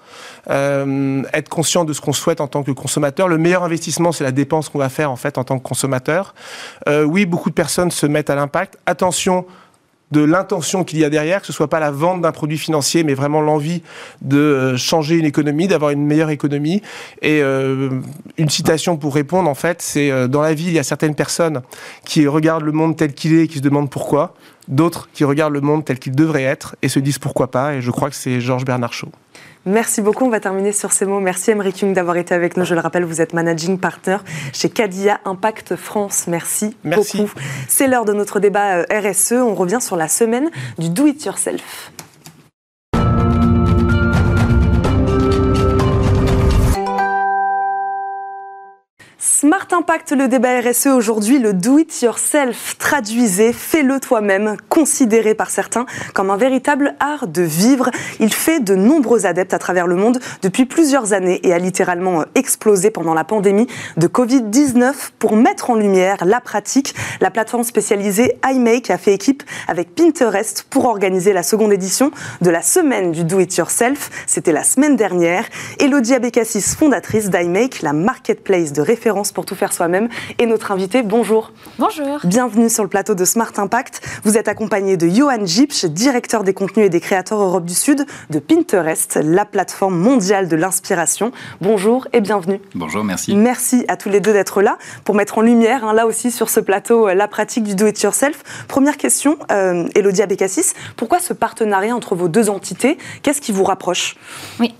Euh, 0.50 1.22
être 1.32 1.48
conscient 1.48 1.86
de 1.86 1.94
ce 1.94 2.02
qu'on 2.02 2.12
souhaite 2.12 2.42
en 2.42 2.48
tant 2.48 2.62
que 2.62 2.70
consommateur. 2.70 3.28
Le 3.28 3.38
meilleur 3.38 3.64
investissement, 3.64 4.12
c'est 4.12 4.24
la 4.24 4.32
dépense 4.32 4.68
qu'on 4.68 4.78
va 4.78 4.90
faire 4.90 5.10
en 5.10 5.16
fait 5.16 5.38
en 5.38 5.44
tant 5.44 5.58
que 5.58 5.62
consommateur. 5.62 6.34
Euh, 6.86 7.04
oui, 7.04 7.24
beaucoup 7.24 7.48
de 7.48 7.54
personnes 7.54 7.90
se 7.90 8.04
mettent 8.04 8.28
à 8.28 8.34
l'impact. 8.34 8.76
Attention, 8.84 9.46
de 10.12 10.20
l'intention 10.20 10.84
qu'il 10.84 10.98
y 10.98 11.04
a 11.04 11.10
derrière, 11.10 11.40
que 11.40 11.46
ce 11.46 11.52
soit 11.52 11.68
pas 11.68 11.80
la 11.80 11.90
vente 11.90 12.20
d'un 12.20 12.32
produit 12.32 12.58
financier, 12.58 13.02
mais 13.02 13.14
vraiment 13.14 13.40
l'envie 13.40 13.82
de 14.22 14.38
euh, 14.38 14.76
changer 14.76 15.16
une 15.16 15.24
économie, 15.24 15.66
d'avoir 15.66 15.90
une 15.90 16.06
meilleure 16.06 16.30
économie. 16.30 16.80
Et 17.22 17.40
euh, 17.42 17.90
une 18.38 18.48
citation 18.48 18.96
pour 18.96 19.14
répondre, 19.14 19.50
en 19.50 19.54
fait, 19.54 19.82
c'est 19.82 20.10
euh, 20.10 20.28
dans 20.28 20.42
la 20.42 20.54
vie, 20.54 20.66
il 20.66 20.72
y 20.72 20.78
a 20.78 20.84
certaines 20.84 21.14
personnes 21.14 21.62
qui 22.04 22.26
regardent 22.28 22.64
le 22.64 22.72
monde 22.72 22.96
tel 22.96 23.14
qu'il 23.14 23.34
est 23.34 23.44
et 23.44 23.48
qui 23.48 23.58
se 23.58 23.62
demandent 23.62 23.90
pourquoi, 23.90 24.34
d'autres 24.68 25.08
qui 25.12 25.24
regardent 25.24 25.54
le 25.54 25.60
monde 25.60 25.84
tel 25.84 25.98
qu'il 25.98 26.14
devrait 26.14 26.44
être 26.44 26.76
et 26.82 26.88
se 26.88 27.00
disent 27.00 27.18
pourquoi 27.18 27.50
pas. 27.50 27.74
Et 27.74 27.82
je 27.82 27.90
crois 27.90 28.08
que 28.08 28.16
c'est 28.16 28.40
Georges 28.40 28.64
Bernard 28.64 28.92
Shaw. 28.92 29.10
Merci 29.66 30.00
beaucoup. 30.00 30.24
On 30.24 30.30
va 30.30 30.38
terminer 30.38 30.70
sur 30.70 30.92
ces 30.92 31.06
mots. 31.06 31.18
Merci 31.18 31.50
Emmerich 31.50 31.80
Young 31.80 31.92
d'avoir 31.92 32.16
été 32.16 32.34
avec 32.34 32.56
nous. 32.56 32.64
Je 32.64 32.74
le 32.74 32.80
rappelle, 32.80 33.04
vous 33.04 33.20
êtes 33.20 33.32
managing 33.32 33.78
partner 33.78 34.18
chez 34.52 34.70
Cadia 34.70 35.20
Impact 35.24 35.74
France. 35.74 36.26
Merci, 36.28 36.76
Merci. 36.84 37.18
beaucoup. 37.18 37.32
C'est 37.66 37.88
l'heure 37.88 38.04
de 38.04 38.12
notre 38.12 38.38
débat 38.38 38.76
euh, 38.76 39.10
RSE. 39.10 39.32
On 39.32 39.56
revient 39.56 39.80
sur 39.80 39.96
la 39.96 40.06
semaine 40.06 40.50
du 40.78 40.88
Do 40.88 41.06
It 41.06 41.24
Yourself. 41.24 41.90
Smart 49.38 49.68
Impact, 49.70 50.12
le 50.12 50.28
débat 50.28 50.62
RSE 50.62 50.86
aujourd'hui, 50.86 51.38
le 51.38 51.52
do 51.52 51.76
it 51.76 52.00
yourself, 52.00 52.78
traduisez, 52.78 53.52
fais-le 53.52 54.00
toi-même, 54.00 54.56
considéré 54.70 55.34
par 55.34 55.50
certains 55.50 55.84
comme 56.14 56.30
un 56.30 56.38
véritable 56.38 56.94
art 57.00 57.28
de 57.28 57.42
vivre. 57.42 57.90
Il 58.18 58.32
fait 58.32 58.60
de 58.60 58.74
nombreux 58.74 59.26
adeptes 59.26 59.52
à 59.52 59.58
travers 59.58 59.86
le 59.86 59.94
monde 59.94 60.20
depuis 60.40 60.64
plusieurs 60.64 61.12
années 61.12 61.46
et 61.46 61.52
a 61.52 61.58
littéralement 61.58 62.24
explosé 62.34 62.90
pendant 62.90 63.12
la 63.12 63.24
pandémie 63.24 63.66
de 63.98 64.06
Covid-19 64.06 64.94
pour 65.18 65.36
mettre 65.36 65.68
en 65.68 65.74
lumière 65.74 66.24
la 66.24 66.40
pratique. 66.40 66.94
La 67.20 67.30
plateforme 67.30 67.64
spécialisée 67.64 68.38
iMake 68.42 68.90
a 68.90 68.96
fait 68.96 69.12
équipe 69.12 69.42
avec 69.68 69.94
Pinterest 69.94 70.64
pour 70.70 70.86
organiser 70.86 71.34
la 71.34 71.42
seconde 71.42 71.74
édition 71.74 72.10
de 72.40 72.48
la 72.48 72.62
semaine 72.62 73.12
du 73.12 73.24
do 73.24 73.38
it 73.38 73.54
yourself. 73.54 74.08
C'était 74.26 74.52
la 74.52 74.64
semaine 74.64 74.96
dernière. 74.96 75.44
Elodie 75.78 76.14
Abécassis, 76.14 76.74
fondatrice 76.74 77.28
d'iMake, 77.28 77.82
la 77.82 77.92
marketplace 77.92 78.72
de 78.72 78.80
référence 78.80 79.25
pour 79.32 79.44
tout 79.44 79.54
faire 79.54 79.72
soi-même. 79.72 80.08
Et 80.38 80.46
notre 80.46 80.72
invité, 80.72 81.02
bonjour. 81.02 81.52
Bonjour. 81.78 82.20
Bienvenue 82.24 82.70
sur 82.70 82.82
le 82.82 82.88
plateau 82.88 83.14
de 83.14 83.24
Smart 83.24 83.52
Impact. 83.56 84.00
Vous 84.24 84.36
êtes 84.36 84.48
accompagné 84.48 84.96
de 84.96 85.08
Johan 85.08 85.44
Gipsch, 85.44 85.84
directeur 85.84 86.44
des 86.44 86.54
contenus 86.54 86.86
et 86.86 86.90
des 86.90 87.00
créateurs 87.00 87.40
Europe 87.40 87.64
du 87.64 87.74
Sud 87.74 88.06
de 88.30 88.38
Pinterest, 88.38 89.18
la 89.22 89.44
plateforme 89.44 89.96
mondiale 89.96 90.48
de 90.48 90.56
l'inspiration. 90.56 91.32
Bonjour 91.60 92.08
et 92.12 92.20
bienvenue. 92.20 92.60
Bonjour, 92.74 93.04
merci. 93.04 93.34
Merci 93.34 93.84
à 93.88 93.96
tous 93.96 94.08
les 94.08 94.20
deux 94.20 94.32
d'être 94.32 94.62
là 94.62 94.78
pour 95.04 95.14
mettre 95.14 95.38
en 95.38 95.42
lumière, 95.42 95.84
hein, 95.84 95.92
là 95.92 96.06
aussi 96.06 96.30
sur 96.30 96.48
ce 96.48 96.60
plateau, 96.60 97.08
euh, 97.08 97.14
la 97.14 97.28
pratique 97.28 97.64
du 97.64 97.74
do-it-yourself. 97.74 98.42
Première 98.68 98.96
question, 98.96 99.38
euh, 99.50 99.88
Elodie 99.94 100.22
Abécassis, 100.22 100.72
pourquoi 100.96 101.18
ce 101.18 101.32
partenariat 101.32 101.94
entre 101.94 102.14
vos 102.14 102.28
deux 102.28 102.50
entités? 102.50 102.98
Qu'est-ce 103.22 103.40
qui 103.40 103.52
vous 103.52 103.64
rapproche? 103.64 104.16
Oui, 104.60 104.74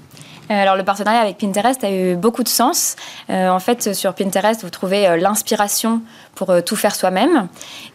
alors 0.55 0.77
le 0.77 0.85
partenariat 0.85 1.21
avec 1.21 1.39
Pinterest 1.39 1.83
a 1.83 1.91
eu 1.91 2.15
beaucoup 2.17 2.43
de 2.43 2.49
sens. 2.49 2.97
Euh, 3.31 3.49
en 3.49 3.59
fait, 3.59 3.95
sur 3.95 4.15
Pinterest, 4.15 4.63
vous 4.63 4.71
trouvez 4.71 5.07
euh, 5.07 5.17
l'inspiration 5.17 6.03
pour 6.37 6.63
tout 6.65 6.77
faire 6.77 6.95
soi-même. 6.95 7.49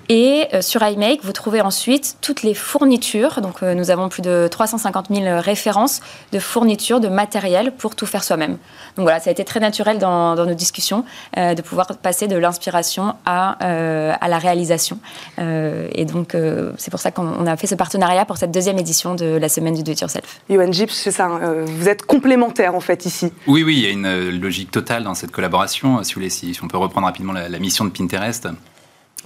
Et 0.10 0.50
sur 0.60 0.84
iMake, 0.84 1.24
vous 1.24 1.32
trouvez 1.32 1.62
ensuite 1.62 2.18
toutes 2.20 2.44
les 2.44 2.54
fournitures. 2.54 3.40
Donc 3.40 3.62
nous 3.62 3.92
avons 3.92 4.10
plus 4.10 4.22
de 4.22 4.50
350 4.52 5.08
000 5.10 5.40
références 5.40 6.02
de 6.34 6.40
fournitures, 6.40 7.00
de 7.00 7.08
matériel 7.08 7.72
pour 7.72 7.96
tout 7.96 8.06
faire 8.06 8.24
soi-même. 8.24 8.58
Donc 8.98 9.04
voilà, 9.04 9.22
ça 9.22 9.30
a 9.30 9.32
été 9.32 9.46
très 9.46 9.62
naturel 9.62 10.00
dans, 10.00 10.36
nos 10.36 10.54
discussions 10.54 11.06
de 11.38 11.62
pouvoir 11.62 11.88
passer 11.98 12.28
de 12.28 12.36
l'inspiration 12.36 13.16
à, 13.26 13.52
à 13.62 14.28
la 14.28 14.38
réalisation. 14.38 15.00
et 15.38 16.04
donc 16.04 16.36
c'est 16.78 16.92
pour 16.92 17.00
ça 17.00 17.12
qu'on 17.12 17.46
a 17.46 17.56
fait 17.56 17.68
ce 17.68 17.76
partenariat 17.76 18.26
pour 18.26 18.36
cette 18.36 18.52
deuxième 18.52 18.80
édition 18.80 19.16
de 19.16 19.38
la 19.38 19.48
semaine 19.48 19.76
du 19.76 19.84
Do 19.84 19.94
It 19.94 20.02
Yourself. 20.02 20.42
Johan 20.50 20.74
Gips, 20.74 20.92
c'est 20.92 21.12
ça, 21.12 21.30
vous 21.66 21.88
êtes 21.88 22.02
complémentaires 22.04 22.76
en 22.76 22.80
fait 22.80 23.06
ici. 23.06 23.32
Oui, 23.48 23.64
oui, 23.64 23.78
il 23.78 23.84
y 23.84 23.88
a 23.88 23.90
une 23.90 24.06
euh, 24.06 24.32
logique 24.32 24.72
totale 24.72 25.04
dans 25.04 25.14
cette 25.14 25.32
collaboration. 25.32 26.04
Si, 26.04 26.14
vous 26.14 26.20
voulez, 26.20 26.30
si, 26.30 26.58
on 26.62 26.68
peut 26.68 26.78
reprendre 26.78 27.08
rapidement 27.08 27.34
la, 27.34 27.60
mission 27.60 27.86
de 27.86 27.90
Pinterest, 27.90 28.31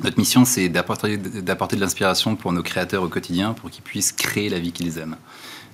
notre 0.04 0.18
mission 0.18 0.46
c'est 0.46 0.70
d'apporter, 0.70 1.18
de 1.18 1.80
l'inspiration 1.80 2.36
pour 2.36 2.52
nos 2.52 2.64
créateurs 2.64 3.04
au 3.04 3.08
quotidien 3.08 3.54
pour 3.54 3.70
qu'ils 3.70 3.84
puissent 3.84 4.12
créer 4.12 4.50
la 4.50 4.60
vie 4.60 4.72
qu'ils 4.72 4.98
aiment. 4.98 5.18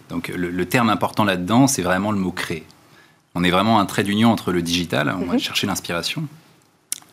Donc 0.10 0.28
le, 0.28 0.66
terme 0.66 0.90
important 0.90 1.24
là-dedans, 1.24 1.68
c'est 1.68 1.82
vraiment 1.82 2.12
le 2.12 2.20
mot 2.20 2.32
créer. 2.32 2.66
On 3.34 3.44
est 3.44 3.50
vraiment 3.50 3.80
un 3.80 3.86
trait 3.86 4.04
d'union 4.04 4.30
entre 4.30 4.52
le 4.52 4.62
digital, 4.62 5.16
on 5.18 5.26
va 5.26 5.34
mhm. 5.34 5.40
chercher 5.40 5.68
l'inspiration, 5.68 6.28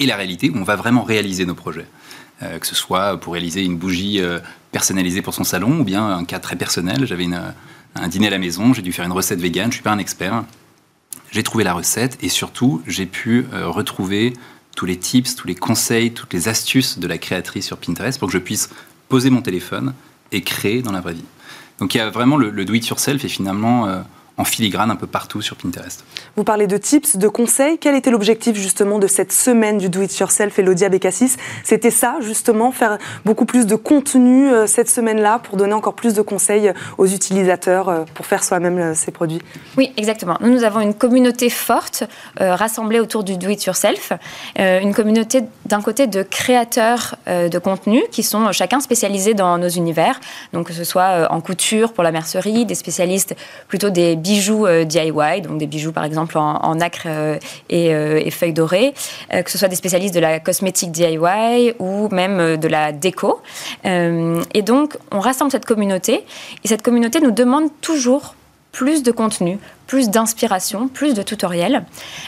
et 0.01 0.07
la 0.07 0.17
réalité, 0.17 0.51
où 0.51 0.57
on 0.57 0.65
va 0.65 0.77
vraiment 0.77 1.03
réaliser 1.03 1.47
nos 1.47 1.55
projets. 1.55 1.87
Euh, 2.43 2.59
que 2.59 2.67
ce 2.67 2.75
soit 2.77 3.19
pour 3.19 3.33
réaliser 3.33 3.65
une 3.65 3.77
bougie 3.77 4.21
euh, 4.21 4.39
personnalisée 4.71 5.23
pour 5.23 5.35
son 5.35 5.45
salon, 5.45 5.81
ou 5.81 5.85
bien 5.85 6.07
un 6.09 6.25
cas 6.25 6.39
très 6.39 6.57
personnel. 6.57 7.05
J'avais 7.07 7.25
une, 7.25 7.41
un 7.95 8.09
dîner 8.09 8.29
à 8.29 8.31
la 8.31 8.39
maison, 8.39 8.73
j'ai 8.75 8.83
dû 8.83 8.93
faire 8.93 9.05
une 9.05 9.13
recette 9.13 9.41
végane, 9.41 9.65
je 9.65 9.69
ne 9.69 9.75
suis 9.75 9.83
pas 9.83 9.93
un 9.93 9.99
expert. 9.99 10.45
J'ai 11.31 11.43
trouvé 11.43 11.65
la 11.65 11.75
recette 11.75 12.17
et 12.23 12.29
surtout, 12.29 12.83
j'ai 12.87 13.07
pu 13.07 13.47
euh, 13.53 13.69
retrouver 13.69 14.35
tous 14.79 14.87
les 14.87 14.97
tips, 14.97 15.35
tous 15.35 15.49
les 15.49 15.57
conseils, 15.57 16.13
toutes 16.13 16.33
les 16.33 16.47
astuces 16.47 17.01
de 17.01 17.09
la 17.09 17.19
créatrice 17.19 17.67
sur 17.67 17.79
Pinterest 17.79 18.17
pour 18.17 18.29
que 18.29 18.33
je 18.33 18.39
puisse 18.39 18.71
poser 19.09 19.29
mon 19.29 19.43
téléphone 19.43 19.93
et 20.31 20.43
créer 20.43 20.83
dans 20.83 20.93
la 20.93 21.01
vraie 21.01 21.15
vie. 21.15 21.25
Donc 21.81 21.97
il 21.97 21.99
y 21.99 22.01
a 22.01 22.11
vraiment 22.11 22.37
le, 22.37 22.65
do-it-yourself 22.65 23.25
et 23.25 23.29
finalement 23.29 23.89
euh, 23.89 24.03
en 24.38 24.45
filigrane 24.45 24.90
un 24.90 24.97
peu 24.97 25.09
partout 25.09 25.42
sur 25.42 25.57
Pinterest. 25.57 26.04
Vous 26.37 26.45
parlez 26.45 26.68
de 26.68 26.76
tips, 26.76 27.16
de 27.16 27.26
conseils. 27.28 27.76
Quel 27.78 27.97
était 27.97 28.11
l'objectif 28.11 28.57
justement 28.57 29.00
de 29.00 29.09
cette 29.09 29.33
semaine 29.33 29.78
du 29.78 29.88
Do 29.88 30.00
It 30.00 30.16
Yourself 30.16 30.59
Elodie 30.59 30.85
Abécassis? 30.85 31.37
C'était 31.64 31.90
ça 31.90 32.16
justement, 32.21 32.71
faire 32.71 32.99
beaucoup 33.25 33.45
plus 33.45 33.66
de 33.66 33.75
contenu 33.75 34.49
euh, 34.49 34.68
cette 34.68 34.88
semaine-là 34.88 35.40
pour 35.40 35.57
donner 35.57 35.73
encore 35.73 35.95
plus 35.95 36.14
de 36.14 36.23
conseils 36.23 36.73
aux 36.99 37.07
utilisateurs 37.07 37.88
euh, 37.88 38.04
pour 38.14 38.26
faire 38.26 38.45
soi-même 38.45 38.78
euh, 38.78 38.95
ces 38.95 39.11
produits? 39.11 39.42
Oui, 39.76 39.92
exactement. 39.97 40.37
Nous, 40.40 40.50
nous 40.50 40.62
avons 40.62 40.80
une 40.80 40.95
communauté 40.95 41.50
forte 41.50 42.04
rassemblée 42.38 43.00
autour 43.00 43.25
du 43.25 43.37
Do 43.37 43.49
It 43.49 43.64
Yourself. 43.64 44.12
une 44.57 44.95
communauté 44.95 45.42
d'un 45.66 45.83
côté 45.83 46.07
de 46.07 46.23
créateurs 46.23 47.16
de 47.26 47.59
contenu 47.59 48.02
qui 48.11 48.23
sont 48.23 48.52
chacun 48.52 48.80
spécialisés 48.80 49.35
dans 49.35 49.59
nos 49.59 49.68
univers. 49.68 50.21
Donc 50.52 50.68
que 50.68 50.73
ce 50.73 50.85
soit 50.85 51.30
en 51.30 51.40
couture 51.40 51.92
pour 51.92 52.04
la 52.04 52.12
mercerie, 52.12 52.66
des 52.66 52.75
spécialistes 52.75 53.35
plutôt 53.68 53.90
des 53.90 54.16
bijoux 54.29 54.67
euh, 54.67 54.85
DIY, 54.85 55.41
donc 55.43 55.57
des 55.59 55.67
bijoux 55.67 55.93
par 55.93 56.05
exemple 56.05 56.37
en, 56.37 56.75
nacre 56.75 57.07
euh, 57.07 57.39
euh, 57.73 58.21
et, 58.23 58.31
feuilles 58.31 58.53
dorées, 58.53 58.93
que 59.33 59.51
ce 59.51 59.57
soit 59.57 59.69
des 59.69 59.77
spécialistes 59.77 60.15
de 60.15 60.21
la 60.21 60.39
cosmétique 60.39 60.93
DIY 60.93 61.75
ou 61.79 62.09
même 62.11 62.57
de 62.57 62.69
la 62.69 62.93
déco. 62.93 63.41
et 63.85 64.63
donc, 64.63 64.97
on 65.11 65.21
rassemble 65.21 65.51
cette 65.51 65.65
communauté 65.65 66.25
et 66.65 66.69
cette 66.69 66.83
communauté 66.83 67.21
nous 67.21 67.31
demande 67.31 67.71
toujours 67.81 68.35
plus 68.71 69.03
de 69.03 69.11
contenu, 69.11 69.59
plus 69.88 70.11
d'inspiration, 70.11 70.87
plus 70.87 71.14
de 71.14 71.23
tutoriels. 71.23 71.85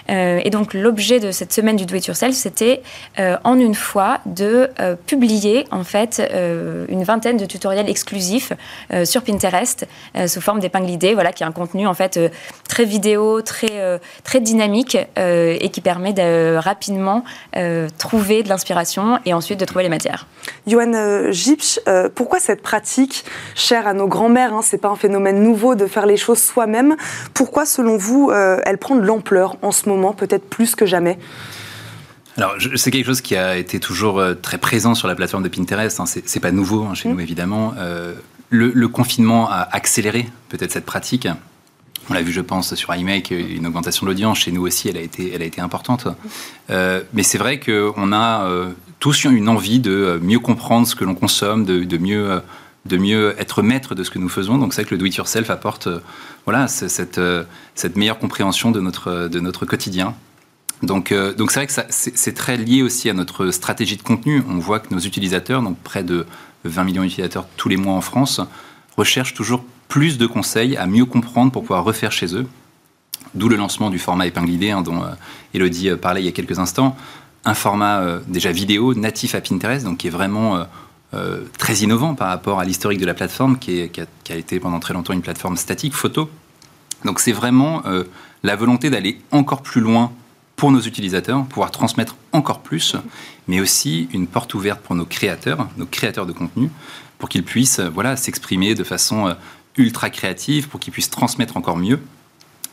Euh, 0.08 0.40
et 0.42 0.50
donc 0.50 0.74
l'objet 0.74 1.20
de 1.20 1.30
cette 1.30 1.52
semaine 1.52 1.76
du 1.76 1.84
Do 1.84 1.94
It 1.94 2.06
Yourself, 2.06 2.34
c'était 2.34 2.82
euh, 3.18 3.36
en 3.44 3.58
une 3.58 3.74
fois 3.74 4.18
de 4.24 4.70
euh, 4.80 4.96
publier 5.06 5.66
en 5.70 5.84
fait 5.84 6.20
une 6.88 7.04
vingtaine 7.04 7.36
de 7.36 7.44
tutoriels 7.44 7.88
exclusifs 7.88 8.52
sur 9.04 9.22
Pinterest 9.22 9.86
sous 10.26 10.40
forme 10.40 10.60
d'épingle 10.60 10.88
idée, 10.88 11.12
voilà, 11.12 11.32
qui 11.32 11.42
est 11.42 11.46
un 11.46 11.52
contenu 11.52 11.86
en 11.86 11.92
fait 11.92 12.18
très 12.66 12.86
vidéo, 12.86 13.42
très 13.42 14.00
très 14.24 14.40
dynamique 14.40 14.96
et 15.16 15.68
qui 15.70 15.82
permet 15.82 16.14
de 16.14 16.56
rapidement 16.56 17.24
trouver 17.98 18.42
de 18.42 18.48
l'inspiration 18.48 19.18
et 19.26 19.34
ensuite 19.34 19.60
de 19.60 19.64
trouver 19.66 19.82
les 19.82 19.90
matières. 19.90 20.26
Johan 20.66 21.30
Gipsch, 21.30 21.78
pourquoi 22.14 22.40
cette 22.40 22.62
pratique 22.62 23.24
chère 23.54 23.86
à 23.86 23.92
nos 23.92 24.08
grands-mères 24.08 24.54
hein, 24.54 24.62
C'est 24.62 24.78
pas 24.78 24.88
un 24.88 24.96
phénomène 24.96 25.42
nouveau 25.42 25.74
de 25.74 25.86
faire 25.86 26.06
les 26.06 26.16
choses 26.16 26.40
soi-même? 26.40 26.96
Pour 27.34 27.49
pourquoi, 27.50 27.66
selon 27.66 27.96
vous, 27.96 28.30
euh, 28.30 28.60
elle 28.64 28.78
prend 28.78 28.94
de 28.94 29.04
l'ampleur 29.04 29.56
en 29.62 29.72
ce 29.72 29.88
moment, 29.88 30.12
peut-être 30.12 30.48
plus 30.48 30.76
que 30.76 30.86
jamais? 30.86 31.18
Alors, 32.36 32.54
c'est 32.76 32.92
quelque 32.92 33.06
chose 33.06 33.22
qui 33.22 33.34
a 33.34 33.56
été 33.56 33.80
toujours 33.80 34.20
euh, 34.20 34.34
très 34.34 34.56
présent 34.56 34.94
sur 34.94 35.08
la 35.08 35.16
plateforme 35.16 35.42
de 35.42 35.48
Pinterest. 35.48 35.98
Hein. 35.98 36.04
C'est 36.06 36.38
pas 36.38 36.52
nouveau 36.52 36.84
hein, 36.84 36.94
chez 36.94 37.08
mmh. 37.08 37.12
nous, 37.12 37.18
évidemment. 37.18 37.74
Euh, 37.76 38.14
le, 38.50 38.86
confinement 38.86 39.50
a 39.50 39.68
accéléré 39.72 40.28
peut-être 40.48 40.70
cette 40.70 40.86
pratique. 40.86 41.26
On 42.08 42.14
l'a 42.14 42.22
vu, 42.22 42.30
je 42.30 42.40
pense, 42.40 42.72
sur 42.76 42.94
iMake, 42.94 43.32
une 43.32 43.66
augmentation 43.66 44.06
de 44.06 44.12
l'audience. 44.12 44.38
Chez 44.38 44.52
nous 44.52 44.64
aussi, 44.64 44.88
elle 44.88 44.96
a 44.96 45.00
été, 45.00 45.32
elle 45.34 45.42
a 45.42 45.44
été 45.44 45.60
importante. 45.60 46.06
mais 46.68 47.24
c'est 47.24 47.38
vrai 47.38 47.58
qu'on 47.58 48.12
a 48.12 48.48
tous 49.00 49.24
une 49.24 49.48
envie 49.48 49.80
de 49.80 50.20
mieux 50.22 50.38
comprendre 50.38 50.86
ce 50.86 50.94
que 50.94 51.04
l'on 51.04 51.16
consomme, 51.16 51.64
de, 51.64 51.82
de 51.82 51.98
mieux 51.98 52.40
de 52.86 52.96
mieux 52.96 53.34
être 53.38 53.62
maître 53.62 53.94
de 53.94 54.02
ce 54.04 54.10
que 54.10 54.18
nous 54.18 54.28
faisons. 54.28 54.58
Donc 54.58 54.72
c'est 54.72 54.82
vrai 54.82 54.88
que 54.88 54.94
le 54.94 54.98
do-it-yourself 54.98 55.50
apporte 55.50 55.86
euh, 55.86 56.00
voilà, 56.46 56.68
cette, 56.68 57.18
euh, 57.18 57.44
cette 57.74 57.96
meilleure 57.96 58.18
compréhension 58.18 58.70
de 58.70 58.80
notre, 58.80 59.66
quotidien. 59.66 60.14
Donc 60.82 61.12
euh, 61.12 61.34
donc 61.34 61.50
c'est 61.50 61.60
vrai 61.60 61.66
que 61.66 61.72
c'est 61.90 62.34
très 62.34 62.56
lié 62.56 62.82
aussi 62.82 63.10
à 63.10 63.12
notre 63.12 63.50
stratégie 63.50 63.96
de 63.96 64.02
contenu. 64.02 64.42
On 64.48 64.58
voit 64.58 64.80
que 64.80 64.92
nos 64.94 65.00
utilisateurs, 65.00 65.62
donc 65.62 65.78
près 65.78 66.02
de 66.02 66.26
20 66.64 66.84
millions 66.84 67.02
d'utilisateurs 67.02 67.46
tous 67.56 67.68
les 67.68 67.76
mois 67.76 67.94
en 67.94 68.00
France, 68.00 68.40
recherchent 68.96 69.34
toujours 69.34 69.62
plus 69.88 70.16
de 70.16 70.26
conseils 70.26 70.76
à 70.76 70.86
mieux 70.86 71.04
comprendre 71.04 71.52
pour 71.52 71.62
pouvoir 71.62 71.84
refaire 71.84 72.12
chez 72.12 72.34
eux. 72.34 72.46
D'où 73.34 73.48
le 73.48 73.56
lancement 73.56 73.90
du 73.90 73.98
format 73.98 74.26
épingle 74.26 74.50
idée 74.50 74.70
hein, 74.70 74.80
dont 74.80 75.02
Elodie 75.52 75.90
parlait 76.00 76.22
il 76.22 76.24
y 76.24 76.28
a 76.28 76.32
quelques 76.32 76.58
instants. 76.58 76.96
Un 77.44 77.54
format 77.54 78.18
déjà 78.26 78.50
vidéo 78.50 78.94
natif 78.94 79.34
à 79.34 79.40
Pinterest, 79.40 79.84
donc 79.84 79.98
qui 79.98 80.06
est 80.06 80.10
vraiment 80.10 80.66
très 81.58 81.74
innovant 81.78 82.14
par 82.14 82.28
rapport 82.28 82.60
à 82.60 82.64
l'historique 82.64 83.00
de 83.00 83.06
la 83.06 83.14
plateforme, 83.14 83.58
qui, 83.58 83.90
a, 84.30 84.34
été 84.34 84.60
pendant 84.60 84.78
très 84.78 84.94
longtemps 84.94 85.12
une 85.12 85.22
plateforme 85.22 85.56
statique 85.56 85.94
photo. 85.94 86.30
Donc 87.04 87.18
c'est 87.18 87.32
vraiment 87.32 87.82
la 88.42 88.56
volonté 88.56 88.90
d'aller 88.90 89.20
encore 89.32 89.62
plus 89.62 89.80
loin 89.80 90.12
pour 90.54 90.70
nos 90.70 90.80
utilisateurs, 90.80 91.44
pouvoir 91.46 91.72
transmettre 91.72 92.16
encore 92.32 92.60
plus, 92.60 92.94
mais 93.48 93.60
aussi 93.60 94.08
une 94.12 94.26
porte 94.26 94.54
ouverte 94.54 94.80
pour 94.80 94.94
nos 94.94 95.06
créateurs, 95.06 95.68
nos 95.76 95.86
créateurs 95.86 96.26
de 96.26 96.32
contenu, 96.32 96.70
pour 97.18 97.28
qu'ils 97.28 97.44
puissent 97.44 97.80
voilà, 97.80 98.16
s'exprimer 98.16 98.74
de 98.74 98.84
façon 98.84 99.34
ultra 99.76 100.10
créative, 100.10 100.68
pour 100.68 100.78
qu'ils 100.78 100.92
puissent 100.92 101.10
transmettre 101.10 101.56
encore 101.56 101.76
mieux. 101.76 102.00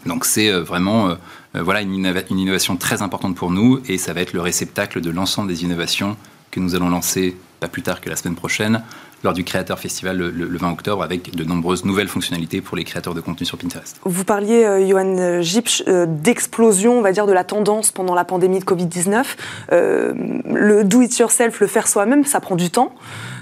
Donc 0.05 0.25
c'est 0.25 0.49
euh, 0.49 0.61
vraiment 0.61 1.09
euh, 1.09 1.15
euh, 1.55 1.63
voilà, 1.63 1.81
une, 1.81 1.93
innovation 1.93 2.77
très 2.77 3.01
importante 3.01 3.35
pour 3.35 3.51
nous 3.51 3.81
et 3.87 3.97
ça 3.97 4.13
va 4.13 4.21
être 4.21 4.33
le 4.33 4.41
réceptacle 4.41 5.01
de 5.01 5.09
l'ensemble 5.09 5.49
des 5.49 5.63
innovations 5.63 6.17
que 6.57 6.63
nous 6.63 6.75
allons 6.75 6.89
lancer 6.89 7.35
pas 7.59 7.67
plus 7.67 7.81
tard 7.81 8.01
que 8.01 8.09
la 8.09 8.15
semaine 8.15 8.35
prochaine 8.35 8.83
lors 9.23 9.33
du 9.33 9.43
Créateur 9.43 9.79
Festival 9.79 10.17
le, 10.17 10.57
20 10.57 10.71
octobre 10.71 11.01
avec 11.01 11.35
de 11.35 11.43
nombreuses 11.43 11.85
nouvelles 11.85 12.07
fonctionnalités 12.07 12.61
pour 12.61 12.77
les 12.77 12.83
créateurs 12.83 13.15
de 13.15 13.21
contenu 13.21 13.47
sur 13.47 13.57
Pinterest. 13.57 13.99
Vous 14.03 14.23
parliez, 14.23 14.85
Johan 14.87 15.41
Gipsch, 15.41 15.83
d'explosion, 15.87 16.99
on 16.99 17.01
va 17.01 17.11
dire, 17.11 17.25
de 17.25 17.33
la 17.33 17.43
tendance 17.43 17.91
pendant 17.91 18.13
la 18.13 18.25
pandémie 18.25 18.59
de 18.59 18.65
Covid-19. 18.65 19.23
le 19.71 20.83
do-it-yourself, 20.83 21.59
le 21.59 21.65
faire 21.65 21.87
soi-même, 21.87 22.25
ça 22.25 22.39
prend 22.39 22.55
du 22.55 22.69
temps. 22.69 22.93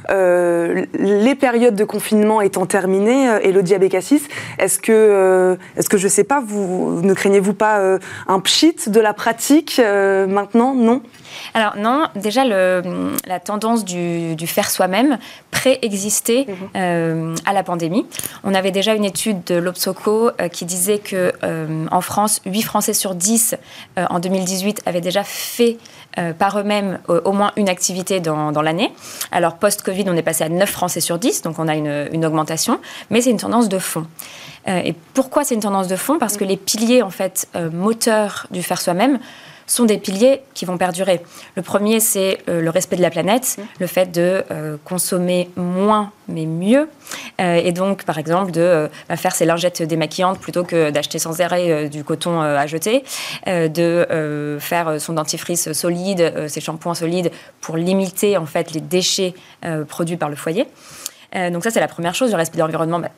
Euh, 0.09 0.85
les 0.93 1.35
périodes 1.35 1.75
de 1.75 1.83
confinement 1.83 2.41
étant 2.41 2.65
terminées, 2.65 3.29
euh, 3.29 3.39
Elodie 3.41 3.75
Abécassis, 3.75 4.23
est-ce 4.59 4.79
que, 4.79 4.91
euh, 4.91 5.55
est-ce 5.77 5.89
que 5.89 5.97
je 5.97 6.07
sais 6.07 6.23
pas, 6.23 6.41
vous 6.45 7.01
ne 7.01 7.13
craignez-vous 7.13 7.53
pas 7.53 7.81
un 8.27 8.39
pchit 8.39 8.75
de 8.87 8.99
la 8.99 9.13
pratique 9.13 9.79
maintenant? 9.79 10.73
Non? 10.73 11.01
Alors 11.53 11.75
non, 11.77 12.05
déjà 12.15 12.43
la 12.45 13.39
tendance 13.43 13.85
du, 13.85 14.35
faire 14.45 14.69
soi-même 14.69 15.17
préexistait 15.51 16.45
mhm. 16.47 17.35
à 17.45 17.53
la 17.53 17.63
pandémie. 17.63 18.05
On 18.43 18.53
avait 18.53 18.71
déjà 18.71 18.93
une 18.93 19.05
étude 19.05 19.43
de 19.45 19.55
l'Obsoco 19.55 20.31
qui 20.51 20.65
disait 20.65 20.99
que 20.99 21.33
en 21.91 22.01
France, 22.01 22.41
8 22.45 22.61
Français 22.61 22.93
sur 22.93 23.15
10 23.15 23.55
en 23.97 24.19
2018 24.19 24.83
avaient 24.85 25.01
déjà 25.01 25.23
fait 25.23 25.77
par 26.37 26.59
eux-mêmes 26.59 26.99
au 27.07 27.31
moins 27.31 27.51
une 27.55 27.69
activité 27.69 28.19
dans, 28.19 28.51
dans 28.51 28.61
l'année. 28.61 28.93
Alors 29.31 29.55
post-Covid, 29.55 30.05
on 30.07 30.15
est 30.15 30.21
passé 30.21 30.43
à 30.43 30.49
9 30.49 30.69
Français 30.69 30.99
sur 30.99 31.17
10, 31.17 31.41
donc 31.41 31.59
on 31.59 31.67
a 31.67 31.75
une, 31.75 32.25
augmentation, 32.25 32.79
mais 33.09 33.21
c'est 33.21 33.29
une 33.29 33.37
tendance 33.37 33.69
de 33.69 33.79
fond. 33.79 34.05
Euh, 34.67 34.81
et 34.83 34.93
pourquoi 35.13 35.43
c'est 35.43 35.55
une 35.55 35.61
tendance 35.61 35.87
de 35.87 35.95
fond? 35.95 36.17
Parce 36.19 36.37
que 36.37 36.43
les 36.43 36.57
piliers, 36.57 37.01
en 37.01 37.09
fait, 37.09 37.47
euh, 37.55 37.69
moteurs 37.71 38.47
du 38.51 38.63
faire 38.63 38.81
soi-même, 38.81 39.19
sont 39.67 39.85
des 39.85 39.97
piliers 39.97 40.41
qui 40.53 40.65
vont 40.65 40.77
perdurer. 40.77 41.21
Le 41.55 41.61
premier, 41.61 41.99
c'est 41.99 42.39
euh, 42.49 42.61
le 42.61 42.69
respect 42.69 42.95
de 42.95 43.01
la 43.01 43.09
planète, 43.09 43.57
le 43.79 43.87
fait 43.87 44.11
de 44.11 44.43
euh, 44.51 44.77
consommer 44.83 45.49
moins 45.55 46.11
mais 46.27 46.45
mieux. 46.45 46.89
Euh, 47.39 47.61
et 47.63 47.71
donc, 47.71 48.03
par 48.03 48.17
exemple, 48.17 48.51
de 48.51 48.89
bah, 49.09 49.15
faire 49.15 49.35
ses 49.35 49.45
lingettes 49.45 49.83
démaquillantes 49.83 50.39
plutôt 50.39 50.63
que 50.63 50.89
d'acheter 50.89 51.19
sans 51.19 51.39
arrêt 51.41 51.87
du 51.87 52.03
coton 52.03 52.41
à 52.41 52.65
jeter, 52.65 53.03
de 53.45 54.57
faire 54.59 54.99
son 54.99 55.13
dentifrice 55.13 55.71
solide, 55.73 56.47
ses 56.47 56.61
shampoings 56.61 56.95
solides 56.95 57.31
pour 57.61 57.77
limiter 57.77 58.37
en 58.37 58.47
fait 58.47 58.71
les 58.71 58.81
déchets 58.81 59.35
produits 59.87 60.17
par 60.17 60.29
le 60.29 60.35
foyer. 60.35 60.65
donc 61.51 61.63
ça, 61.63 61.69
c'est 61.69 61.79
la 61.79 61.87
première 61.87 62.15
chose, 62.15 62.31
le 62.31 62.37
respect 62.37 62.57
de 62.57 62.63
l'environnement. 62.63 62.99
Bah, 62.99 63.09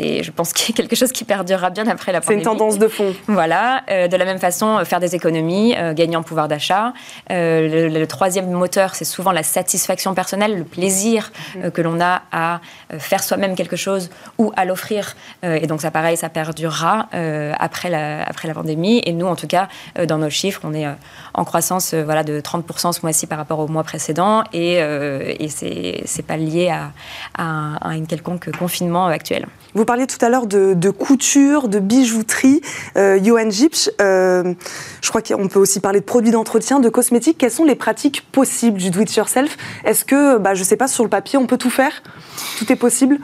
c'est, 0.00 0.22
je 0.22 0.30
pense, 0.30 0.52
quelque 0.52 0.96
chose 0.96 1.12
qui 1.12 1.24
perdurera 1.24 1.70
bien 1.70 1.86
après 1.86 2.12
la 2.12 2.20
pandémie. 2.20 2.42
C'est 2.42 2.50
une 2.50 2.58
tendance 2.58 2.78
de 2.78 2.88
fond. 2.88 3.14
Voilà. 3.26 3.82
Euh, 3.90 4.08
de 4.08 4.16
la 4.16 4.24
même 4.24 4.38
façon, 4.38 4.78
euh, 4.78 4.84
faire 4.84 5.00
des 5.00 5.14
économies, 5.14 5.74
euh, 5.76 5.92
gagner 5.92 6.16
en 6.16 6.22
pouvoir 6.22 6.48
d'achat. 6.48 6.92
Le, 7.28 8.04
troisième 8.06 8.50
moteur, 8.50 8.94
c'est 8.94 9.04
souvent 9.04 9.30
la 9.30 9.42
satisfaction 9.42 10.14
personnelle, 10.14 10.56
le 10.56 10.64
plaisir 10.64 11.30
mm. 11.54 11.70
que 11.70 11.82
l'on 11.82 12.00
a 12.00 12.22
à 12.32 12.60
faire 12.98 13.22
soi-même 13.22 13.54
quelque 13.54 13.76
chose 13.76 14.10
ou 14.38 14.52
à 14.56 14.64
l'offrir. 14.64 15.16
et 15.42 15.66
donc, 15.66 15.80
ça, 15.80 15.90
pareil, 15.90 16.16
ça 16.16 16.28
perdurera 16.28 17.08
après, 17.58 17.90
la, 17.90 18.22
après 18.24 18.48
la 18.48 18.54
pandémie. 18.54 19.00
Et 19.04 19.12
nous, 19.12 19.26
en 19.26 19.36
tout 19.36 19.46
cas, 19.46 19.68
dans 20.06 20.18
nos 20.18 20.30
chiffres, 20.30 20.62
on 20.64 20.74
est 20.74 20.86
en 21.34 21.44
croissance 21.44 21.94
voilà, 21.94 22.24
de 22.24 22.40
30% 22.40 22.92
ce 22.92 23.00
mois-ci 23.02 23.26
par 23.26 23.38
rapport 23.38 23.58
au 23.58 23.68
mois 23.68 23.84
précédent. 23.84 24.44
Et, 24.52 24.74
et 24.74 25.48
c'est, 25.48 26.02
c'est 26.04 26.24
pas 26.24 26.36
lié 26.36 26.68
à, 26.68 26.92
à, 27.36 27.76
à, 27.76 27.88
un 27.90 28.04
quelconque 28.04 28.50
confinement 28.56 29.06
actuel. 29.06 29.46
Vous 29.74 29.84
parliez 29.84 30.06
tout 30.06 30.22
à 30.24 30.28
l'heure 30.28 30.46
de, 30.46 30.90
couture, 30.90 31.68
de 31.68 31.78
bijouterie. 31.78 32.60
Euh, 32.96 33.22
Johan 33.22 33.50
Gipsch, 33.50 33.90
euh, 34.00 34.54
je 35.00 35.08
crois 35.08 35.22
qu'on 35.22 35.48
peut 35.48 35.60
aussi 35.60 35.80
parler 35.80 36.00
de 36.00 36.04
produits 36.04 36.32
d'entretien, 36.32 36.80
de 36.80 36.88
cosmétiques. 36.88 37.38
Quelles 37.38 37.50
sont 37.50 37.64
les 37.64 37.76
pratiques 37.76 38.22
possibles 38.32 38.78
du 38.78 38.90
do-it-yourself? 38.90 39.56
Est-ce 39.84 40.04
que, 40.04 40.38
bah, 40.38 40.54
je 40.54 40.60
ne 40.60 40.64
sais 40.64 40.76
pas, 40.76 40.88
sur 40.88 41.04
le 41.04 41.10
papier, 41.10 41.38
on 41.38 41.46
peut 41.46 41.58
tout 41.58 41.70
faire? 41.70 42.02
Tout 42.58 42.72
est 42.72 42.76
possible? 42.76 43.18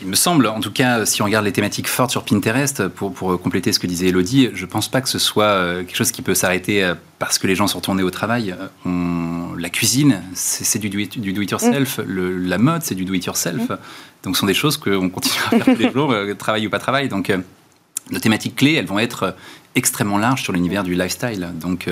Il 0.00 0.08
me 0.08 0.16
semble, 0.16 0.46
en 0.46 0.60
tout 0.60 0.72
cas, 0.72 1.04
si 1.04 1.20
on 1.20 1.26
regarde 1.26 1.44
les 1.44 1.52
thématiques 1.52 1.88
fortes 1.88 2.10
sur 2.10 2.24
Pinterest, 2.24 2.88
pour, 2.88 3.12
pour 3.12 3.40
compléter 3.40 3.72
ce 3.72 3.78
que 3.78 3.86
disait 3.86 4.08
Elodie, 4.08 4.50
je 4.54 4.64
ne 4.64 4.70
pense 4.70 4.88
pas 4.88 5.00
que 5.00 5.08
ce 5.08 5.18
soit 5.18 5.44
euh, 5.44 5.80
quelque 5.80 5.96
chose 5.96 6.12
qui 6.12 6.22
peut 6.22 6.34
s'arrêter 6.34 6.82
euh, 6.82 6.94
parce 7.20 7.38
que 7.38 7.46
les 7.46 7.54
gens 7.54 7.68
sont 7.68 7.78
retournés 7.78 8.02
au 8.02 8.10
travail. 8.10 8.56
On, 8.84 9.54
la 9.56 9.68
cuisine, 9.68 10.22
c'est 10.34 10.78
du 10.78 10.88
do-it-yourself. 10.88 11.98
Mm. 11.98 12.48
La 12.48 12.58
mode, 12.58 12.82
c'est 12.82 12.94
du 12.96 13.04
do-it-yourself. 13.04 13.68
Mm. 13.68 13.78
Donc, 14.24 14.36
ce 14.36 14.40
sont 14.40 14.46
des 14.46 14.54
choses 14.54 14.78
qu'on 14.78 15.10
continue 15.10 15.34
à 15.46 15.50
faire 15.50 15.64
tous 15.66 15.82
les 15.82 15.90
jours, 15.92 16.12
euh, 16.12 16.34
travail 16.34 16.66
ou 16.66 16.70
pas 16.70 16.78
travail. 16.78 17.08
Donc, 17.08 17.28
euh, 17.28 17.38
nos 18.10 18.18
thématiques 18.18 18.56
clés, 18.56 18.72
elles 18.72 18.86
vont 18.86 18.98
être 18.98 19.22
euh, 19.22 19.32
extrêmement 19.74 20.16
larges 20.16 20.42
sur 20.42 20.54
l'univers 20.54 20.82
du 20.82 20.94
lifestyle. 20.94 21.50
Donc, 21.60 21.88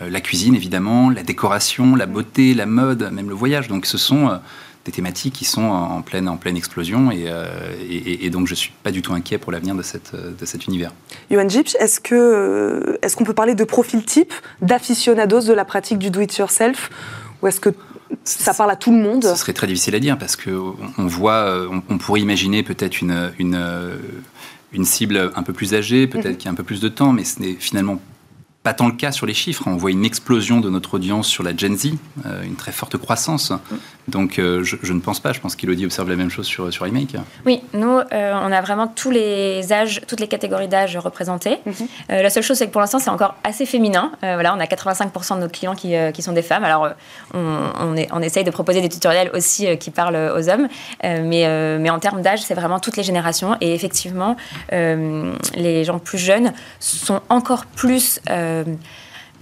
la 0.00 0.20
cuisine, 0.20 0.54
évidemment, 0.54 1.10
la 1.10 1.24
décoration, 1.24 1.96
la 1.96 2.06
beauté, 2.06 2.54
la 2.54 2.66
mode, 2.66 3.10
même 3.12 3.28
le 3.28 3.34
voyage. 3.34 3.66
Donc, 3.66 3.84
ce 3.84 3.98
sont 3.98 4.38
des 4.86 4.92
thématiques 4.92 5.34
qui 5.34 5.44
sont 5.44 5.64
en 5.64 6.00
pleine, 6.00 6.28
en 6.28 6.36
pleine 6.36 6.56
explosion 6.56 7.10
et, 7.10 7.28
et, 7.90 8.30
donc 8.30 8.46
je 8.46 8.52
ne 8.52 8.56
suis 8.56 8.72
pas 8.82 8.92
du 8.92 9.02
tout 9.02 9.12
inquiet 9.12 9.36
pour 9.36 9.52
l'avenir 9.52 9.74
de, 9.74 9.82
cette, 9.82 10.14
de 10.14 10.46
cet 10.46 10.66
univers. 10.66 10.92
Johan 11.30 11.48
Gipsch, 11.48 11.74
est-ce 11.78 12.00
qu'on 12.00 12.94
est 13.02 13.14
qu'on 13.16 13.24
peut 13.24 13.34
parler 13.34 13.54
de 13.54 13.64
profil 13.64 14.04
type 14.04 14.32
d'aficionados 14.62 15.42
de 15.42 15.52
la 15.52 15.64
pratique 15.64 15.98
du 15.98 16.10
do-it-yourself 16.10 16.90
ou 17.42 17.48
est-ce 17.48 17.60
que 17.60 17.70
ça 18.24 18.54
parle 18.54 18.70
à 18.70 18.76
tout 18.76 18.92
le 18.92 18.98
monde? 18.98 19.24
Ce 19.24 19.34
serait 19.34 19.52
très 19.52 19.66
difficile 19.66 19.94
à 19.94 20.00
dire 20.00 20.16
parce 20.16 20.36
qu'on 20.36 20.76
on 20.96 21.06
voit, 21.06 21.48
euh, 21.48 21.68
on, 21.88 21.98
pourrait 21.98 22.20
imaginer 22.20 22.62
peut-être 22.62 23.00
une, 23.00 23.32
une, 23.38 23.60
une, 24.72 24.84
cible 24.84 25.32
un 25.34 25.42
peu 25.42 25.52
plus 25.52 25.74
âgée, 25.74 26.06
peut-être 26.06 26.26
mhm. 26.26 26.36
qui 26.36 26.48
a 26.48 26.50
un 26.52 26.54
peu 26.54 26.62
plus 26.62 26.80
de 26.80 26.88
temps, 26.88 27.12
mais 27.12 27.24
ce 27.24 27.40
n'est 27.40 27.54
finalement 27.54 28.00
pas 28.66 28.74
tant 28.74 28.88
le 28.88 28.94
cas 28.94 29.12
sur 29.12 29.26
les 29.26 29.34
chiffres. 29.34 29.62
On 29.66 29.76
voit 29.76 29.92
une 29.92 30.04
explosion 30.04 30.58
de 30.58 30.68
notre 30.68 30.94
audience 30.94 31.28
sur 31.28 31.44
la 31.44 31.56
Gen 31.56 31.76
Z, 31.76 31.92
euh, 32.26 32.42
une 32.42 32.56
très 32.56 32.72
forte 32.72 32.96
croissance. 32.96 33.52
Donc 34.08 34.40
euh, 34.40 34.64
je, 34.64 34.92
ne 34.92 34.98
pense 34.98 35.20
pas. 35.20 35.32
Je 35.32 35.38
pense 35.38 35.54
qu'Elodie 35.54 35.84
observe 35.84 36.08
la 36.08 36.16
même 36.16 36.30
chose 36.30 36.46
sur, 36.46 36.72
sur 36.72 36.84
iMake. 36.84 37.14
Oui, 37.44 37.62
nous, 37.74 37.86
euh, 37.86 38.32
on 38.34 38.50
a 38.50 38.60
vraiment 38.60 38.88
tous 38.88 39.12
les 39.12 39.72
âges, 39.72 40.00
toutes 40.08 40.18
les 40.18 40.26
catégories 40.26 40.66
d'âge 40.66 40.96
représentées. 40.96 41.58
Mhm. 41.64 41.74
la 42.08 42.28
seule 42.28 42.42
chose, 42.42 42.56
c'est 42.58 42.66
que 42.66 42.72
pour 42.72 42.80
l'instant, 42.80 42.98
c'est 42.98 43.10
encore 43.10 43.36
assez 43.44 43.66
féminin. 43.66 44.10
voilà, 44.20 44.52
on 44.52 44.58
a 44.58 44.64
85% 44.64 45.36
de 45.36 45.40
nos 45.42 45.48
clients 45.48 45.76
qui, 45.76 45.94
qui, 46.12 46.22
sont 46.22 46.32
des 46.32 46.42
femmes. 46.42 46.64
Alors, 46.64 46.88
on, 47.34 47.70
on, 47.78 47.96
est, 47.96 48.08
on, 48.10 48.20
essaye 48.20 48.42
de 48.42 48.50
proposer 48.50 48.80
des 48.80 48.88
tutoriels 48.88 49.30
aussi 49.32 49.78
qui 49.78 49.92
parlent 49.92 50.32
aux 50.36 50.48
hommes. 50.48 50.66
mais, 51.04 51.78
mais 51.78 51.90
en 51.90 52.00
termes 52.00 52.20
d'âge, 52.20 52.42
c'est 52.42 52.54
vraiment 52.54 52.80
toutes 52.80 52.96
les 52.96 53.04
générations. 53.04 53.56
Et 53.60 53.74
effectivement, 53.74 54.36
les 54.72 55.84
gens 55.84 56.00
plus 56.00 56.18
jeunes 56.18 56.52
sont 56.80 57.20
encore 57.28 57.66
plus 57.66 58.20
euh, 58.55 58.55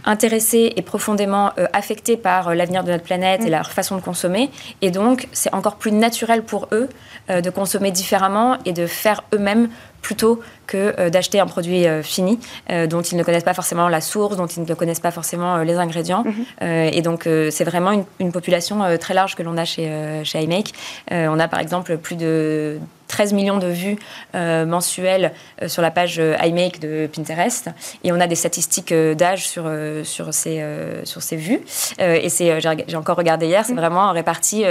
intéressés 0.05 0.72
et 0.77 0.83
profondément 0.83 1.53
euh, 1.59 1.66
affectés 1.72 2.16
par 2.16 2.48
euh, 2.48 2.55
l'avenir 2.55 2.85
de 2.85 2.90
notre 2.90 3.05
planète 3.05 3.42
et 3.42 3.48
mm. 3.48 3.53
leur 3.53 3.70
façon 3.70 3.96
de 3.96 4.00
consommer. 4.00 4.50
Et 4.83 4.90
donc, 4.90 5.29
c'est 5.33 5.53
encore 5.55 5.77
plus 5.77 5.92
naturel 5.92 6.42
pour 6.42 6.68
eux 6.72 6.88
de 7.31 7.48
consommer 7.48 7.90
différemment 7.90 8.59
et 8.66 8.74
de 8.74 8.87
faire 8.87 9.24
eux-mêmes 9.33 9.70
plutôt 10.05 10.40
que 10.67 11.09
d'acheter 11.09 11.40
un 11.40 11.47
produit 11.47 11.85
fini 12.03 12.38
dont 12.88 13.03
ils 13.03 13.17
ne 13.17 13.23
connaissent 13.23 13.45
pas 13.45 13.55
forcément 13.55 13.88
la 13.88 14.01
source, 14.01 14.37
dont 14.37 14.47
ils 14.47 14.62
ne 14.62 14.75
connaissent 14.75 15.01
pas 15.01 15.11
forcément 15.11 15.59
les 15.59 15.77
ingrédients. 15.77 16.25
Mm-hmm. 16.25 16.95
et 16.95 17.03
donc, 17.03 17.29
c'est 17.51 17.64
vraiment 17.64 18.05
une, 18.21 18.33
population 18.33 18.81
très 18.99 19.14
large 19.14 19.35
que 19.35 19.43
l'on 19.43 19.57
a 19.57 19.64
chez, 19.64 19.90
chez 20.25 20.43
iMake. 20.43 20.73
on 21.11 21.38
a 21.38 21.49
par 21.49 21.61
exemple 21.61 21.97
plus 21.99 22.17
de 22.17 22.79
13 23.14 23.33
millions 23.33 23.59
de 23.59 23.69
vues 23.69 23.97
euh, 24.35 24.67
mensuelles 24.67 25.33
euh, 25.62 25.69
sur 25.69 25.83
la 25.83 25.93
page 25.93 26.19
euh, 26.19 26.37
iMake 26.43 26.81
de 26.81 27.09
Pinterest. 27.14 27.71
Et 28.03 28.11
on 28.11 28.19
a 28.19 28.27
des 28.27 28.35
statistiques 28.35 28.93
d'âge 28.93 29.47
sur, 29.47 29.71
sur, 30.03 30.35
ces, 30.35 30.64
sur 31.05 31.23
ces 31.23 31.37
vues. 31.37 31.61
et 31.99 32.29
c'est, 32.29 32.61
j'ai 32.61 32.97
encore 32.97 33.17
regardé 33.17 33.47
hier, 33.47 33.64
c'est 33.64 33.73
mm. 33.73 33.77
vraiment 33.77 34.12
réparti 34.12 34.64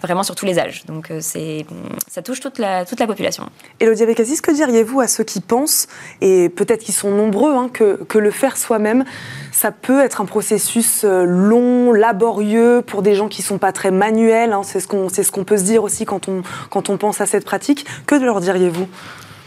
vraiment 0.00 0.22
sur 0.22 0.34
tous 0.34 0.46
les 0.46 0.58
âges. 0.58 0.84
Donc 0.86 1.10
c'est, 1.20 1.66
ça 2.08 2.22
touche 2.22 2.40
toute 2.40 2.58
la, 2.58 2.84
toute 2.84 3.00
la 3.00 3.06
population. 3.06 3.48
Elodie 3.80 4.02
Abekazis, 4.02 4.40
que 4.40 4.52
diriez-vous 4.66 5.00
à 5.00 5.08
ceux 5.08 5.24
qui 5.24 5.40
pensent, 5.40 5.88
et 6.20 6.48
peut-être 6.48 6.84
qu'ils 6.84 6.94
sont 6.94 7.10
nombreux, 7.10 7.52
hein, 7.52 7.68
que, 7.72 8.02
que 8.04 8.18
le 8.18 8.30
faire 8.30 8.56
soi-même, 8.56 9.04
ça 9.52 9.70
peut 9.70 10.00
être 10.00 10.20
un 10.20 10.24
processus 10.24 11.04
long, 11.04 11.92
laborieux, 11.92 12.82
pour 12.86 13.02
des 13.02 13.14
gens 13.14 13.28
qui 13.28 13.42
ne 13.42 13.46
sont 13.46 13.58
pas 13.58 13.72
très 13.72 13.90
manuels. 13.90 14.52
Hein, 14.52 14.62
c'est 14.64 14.80
ce 14.80 14.88
qu'on 14.88 15.08
ce 15.08 15.22
peut 15.40 15.56
se 15.56 15.64
dire 15.64 15.82
aussi 15.82 16.04
quand 16.04 16.28
on, 16.28 16.42
quand 16.70 16.88
on 16.90 16.96
pense 16.96 17.20
à 17.20 17.26
cette 17.26 17.44
pratique. 17.44 17.86
Que 18.06 18.14
leur 18.14 18.40
diriez-vous? 18.40 18.86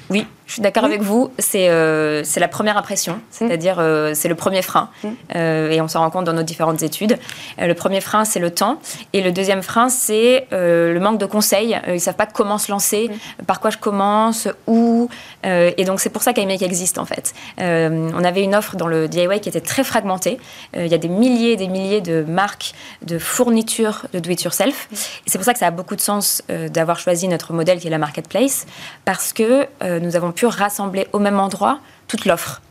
Oui, 0.10 0.26
je 0.48 0.54
suis 0.54 0.62
d'accord 0.62 0.86
avec 0.86 1.02
vous. 1.02 1.30
C'est 1.38 1.70
euh, 1.70 2.24
c'est 2.24 2.40
la 2.40 2.48
première 2.48 2.78
impression, 2.78 3.20
c'est-à-dire 3.30 3.78
euh, 3.80 4.14
c'est 4.14 4.30
le 4.30 4.36
premier 4.36 4.62
frein. 4.62 4.90
Euh, 5.36 5.70
et 5.70 5.82
on 5.82 5.90
s'en 5.90 6.00
rend 6.00 6.10
compte 6.10 6.24
dans 6.24 6.34
nos 6.34 6.44
différentes 6.44 6.82
études. 6.82 7.18
le 7.60 7.74
premier 7.74 8.00
frein, 8.00 8.24
c'est 8.24 8.40
le 8.40 8.50
temps. 8.50 8.80
Et 9.12 9.22
le 9.22 9.34
deuxième 9.34 9.62
frein, 9.62 9.90
c'est 9.90 10.48
le 10.52 10.98
manque 11.00 11.20
de 11.20 11.26
conseils. 11.26 11.78
ils 11.88 11.94
ne 11.94 12.00
savent 12.00 12.16
pas 12.16 12.26
comment 12.26 12.58
se 12.58 12.72
lancer, 12.72 13.12
par 13.46 13.60
quoi 13.60 13.70
je 13.70 13.78
commence, 13.78 14.48
où. 14.68 15.10
et 15.44 15.84
donc 15.86 16.00
c'est 16.00 16.10
pour 16.10 16.24
ça 16.24 16.32
qu'iMake 16.32 16.62
existe 16.62 16.98
en 16.98 17.06
fait. 17.06 17.34
on 17.60 18.24
avait 18.24 18.44
une 18.44 18.56
offre 18.56 18.78
dans 18.78 18.88
le 18.88 19.10
DIY 19.10 19.42
qui 19.42 19.50
était 19.50 19.62
très 19.62 19.84
fragmentée. 19.84 20.40
Il 20.76 20.88
y 20.88 20.94
a 20.94 20.98
des 20.98 21.10
milliers 21.10 21.52
et 21.52 21.58
des 21.58 21.68
milliers 21.68 22.02
de 22.02 22.24
marques 22.24 22.74
de 23.02 23.20
fournitures 23.20 24.06
de 24.14 24.20
do-it-yourself. 24.20 24.88
Et 24.92 25.30
c'est 25.30 25.38
pour 25.38 25.46
ça 25.46 25.52
que 25.52 25.60
ça 25.60 25.68
a 25.68 25.72
beaucoup 25.72 25.98
de 25.98 26.02
sens 26.02 26.42
d'avoir 26.70 27.00
choisi 27.00 27.28
notre 27.28 27.52
modèle 27.52 27.80
qui 27.80 27.88
est 27.88 27.92
la 27.92 27.98
marketplace, 27.98 28.66
parce 29.04 29.34
que 29.34 29.68
nous 30.00 30.16
avons 30.16 30.32
pu 30.32 30.46
rassembler 30.46 31.08
au 31.14 31.20
même 31.20 31.40
endroit 31.40 31.80
toute 32.08 32.26
l'offre. 32.26 32.62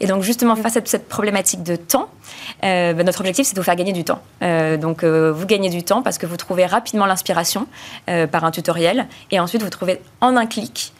Et 0.00 0.06
donc 0.06 0.22
justement, 0.22 0.56
face 0.56 0.76
à 0.76 0.80
cette 0.84 1.08
problématique 1.08 1.62
de 1.62 1.76
temps, 1.76 2.08
euh, 2.64 2.92
bah, 2.92 3.02
notre 3.02 3.20
objectif, 3.20 3.46
c'est 3.46 3.54
de 3.54 3.60
vous 3.60 3.64
faire 3.64 3.76
gagner 3.76 3.92
du 3.92 4.04
temps. 4.04 4.20
Euh, 4.42 4.76
donc 4.76 5.02
euh, 5.02 5.32
vous 5.32 5.46
gagnez 5.46 5.70
du 5.70 5.82
temps 5.82 6.02
parce 6.02 6.18
que 6.18 6.26
vous 6.26 6.36
trouvez 6.36 6.66
rapidement 6.66 7.06
l'inspiration 7.06 7.66
par 8.30 8.44
un 8.44 8.50
tutoriel 8.50 9.06
et 9.30 9.40
ensuite 9.40 9.62
vous 9.62 9.70
trouvez 9.70 10.00
en 10.20 10.36
un 10.36 10.46
clic, 10.46 10.92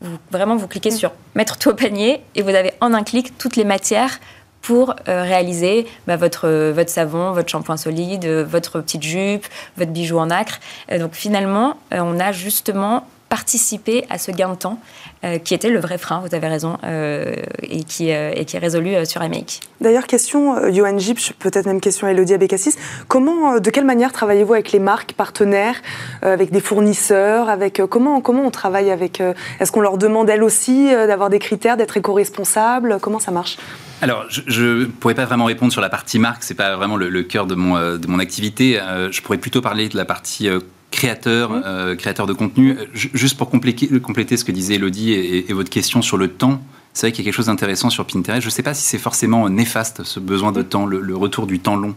vous, 0.00 0.16
vraiment 0.30 0.56
vous 0.56 0.68
cliquez 0.68 0.90
sur 0.90 1.12
mettre 1.34 1.58
tout 1.58 1.70
au 1.70 1.74
panier 1.74 2.22
et 2.34 2.42
vous 2.42 2.50
avez 2.50 2.72
en 2.80 2.92
un 2.92 3.02
clic 3.02 3.38
toutes 3.38 3.56
les 3.56 3.64
matières 3.64 4.18
pour 4.62 4.94
réaliser 5.06 5.86
bah, 6.06 6.16
votre, 6.16 6.48
votre 6.72 6.90
savon, 6.90 7.30
votre 7.32 7.48
shampoing 7.48 7.76
solide, 7.76 8.26
votre 8.26 8.80
petite 8.80 9.02
jupe, 9.02 9.46
votre 9.76 9.92
bijou 9.92 10.18
en 10.18 10.30
acre. 10.30 10.58
donc 10.98 11.14
finalement, 11.14 11.76
on 11.92 12.18
a 12.18 12.32
justement 12.32 13.06
participer 13.28 14.04
à 14.10 14.18
ce 14.18 14.30
gain 14.30 14.50
de 14.50 14.54
temps 14.54 14.78
euh, 15.24 15.38
qui 15.38 15.54
était 15.54 15.70
le 15.70 15.80
vrai 15.80 15.98
frein, 15.98 16.22
vous 16.26 16.34
avez 16.34 16.46
raison, 16.46 16.78
euh, 16.84 17.34
et, 17.62 17.84
qui, 17.84 18.12
euh, 18.12 18.32
et 18.34 18.44
qui 18.44 18.56
est 18.56 18.58
résolu 18.58 18.94
sur 19.04 19.20
Make. 19.22 19.60
D'ailleurs, 19.80 20.06
question, 20.06 20.70
Johan 20.72 20.98
Gipsch, 20.98 21.32
peut-être 21.38 21.66
même 21.66 21.80
question 21.80 22.06
à 22.06 22.12
Elodie 22.12 22.34
Abécassis, 22.34 22.76
comment, 23.08 23.58
de 23.58 23.70
quelle 23.70 23.84
manière 23.84 24.12
travaillez-vous 24.12 24.54
avec 24.54 24.72
les 24.72 24.78
marques 24.78 25.12
partenaires, 25.14 25.76
avec 26.22 26.50
des 26.50 26.60
fournisseurs, 26.60 27.48
avec, 27.48 27.82
comment, 27.90 28.20
comment 28.20 28.44
on 28.44 28.50
travaille 28.50 28.90
avec, 28.90 29.22
est-ce 29.60 29.72
qu'on 29.72 29.80
leur 29.80 29.98
demande 29.98 30.30
elles 30.30 30.42
aussi 30.42 30.86
d'avoir 30.86 31.28
des 31.28 31.38
critères, 31.38 31.76
d'être 31.76 31.96
éco-responsables, 31.96 32.98
comment 33.00 33.18
ça 33.18 33.32
marche? 33.32 33.58
Alors, 34.00 34.24
je 34.28 34.80
ne 34.80 34.84
pourrais 34.86 35.14
pas 35.14 35.24
vraiment 35.24 35.46
répondre 35.46 35.72
sur 35.72 35.82
la 35.82 35.88
partie 35.88 36.18
marque, 36.18 36.42
c'est 36.42 36.54
pas 36.54 36.76
vraiment 36.76 36.96
le, 36.96 37.22
cœur 37.22 37.46
de 37.46 37.54
mon, 37.54 37.96
de 37.96 38.06
mon 38.06 38.18
activité. 38.18 38.80
je 39.10 39.20
pourrais 39.22 39.38
plutôt 39.38 39.60
parler 39.60 39.88
de 39.88 39.96
la 39.96 40.04
partie 40.04 40.48
créateur, 40.90 41.50
euh, 41.52 41.94
créateur 41.94 42.26
de 42.26 42.32
contenu. 42.32 42.76
Juste 42.94 43.36
pour 43.36 43.50
compléter, 43.50 43.88
compléter, 44.00 44.36
ce 44.36 44.44
que 44.44 44.52
disait 44.52 44.74
Elodie 44.74 45.12
et, 45.12 45.52
votre 45.52 45.70
question 45.70 46.02
sur 46.02 46.16
le 46.16 46.28
temps, 46.28 46.60
c'est 46.92 47.06
vrai 47.06 47.12
qu'il 47.12 47.24
y 47.24 47.26
a 47.26 47.30
quelque 47.30 47.36
chose 47.36 47.46
d'intéressant 47.46 47.90
sur 47.90 48.06
Pinterest. 48.06 48.40
Je 48.40 48.46
ne 48.46 48.50
sais 48.50 48.62
pas 48.62 48.74
si 48.74 48.82
c'est 48.82 48.98
forcément 48.98 49.48
néfaste, 49.48 50.02
ce 50.04 50.20
besoin 50.20 50.52
de 50.52 50.62
temps, 50.62 50.86
le, 50.86 51.16
retour 51.16 51.46
du 51.46 51.60
temps 51.60 51.76
long. 51.76 51.94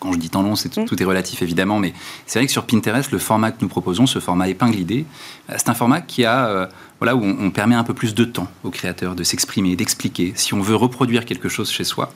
Quand 0.00 0.12
je 0.12 0.18
dis 0.18 0.30
temps 0.30 0.42
long, 0.42 0.56
c'est 0.56 0.68
tout, 0.68 1.02
est 1.02 1.04
relatif 1.04 1.42
évidemment, 1.42 1.78
mais 1.78 1.92
c'est 2.26 2.38
vrai 2.38 2.46
que 2.46 2.52
sur 2.52 2.64
Pinterest, 2.64 3.10
le 3.10 3.18
format 3.18 3.50
que 3.50 3.58
nous 3.60 3.68
proposons, 3.68 4.06
ce 4.06 4.18
format 4.18 4.48
épingle 4.48 4.78
idée, 4.78 5.04
euh, 5.50 5.54
c'est 5.56 5.68
un 5.68 5.74
format 5.74 6.00
qui 6.00 6.24
a, 6.24 6.46
euh, 6.46 6.66
voilà, 7.00 7.16
où 7.16 7.22
on, 7.22 7.50
permet 7.50 7.74
un 7.74 7.84
peu 7.84 7.92
plus 7.92 8.14
de 8.14 8.24
temps 8.24 8.48
aux 8.64 8.70
créateurs 8.70 9.14
de 9.14 9.24
s'exprimer, 9.24 9.76
d'expliquer. 9.76 10.32
Si 10.36 10.54
on 10.54 10.60
veut 10.60 10.76
reproduire 10.76 11.24
quelque 11.24 11.48
chose 11.48 11.70
chez 11.70 11.84
soi, 11.84 12.12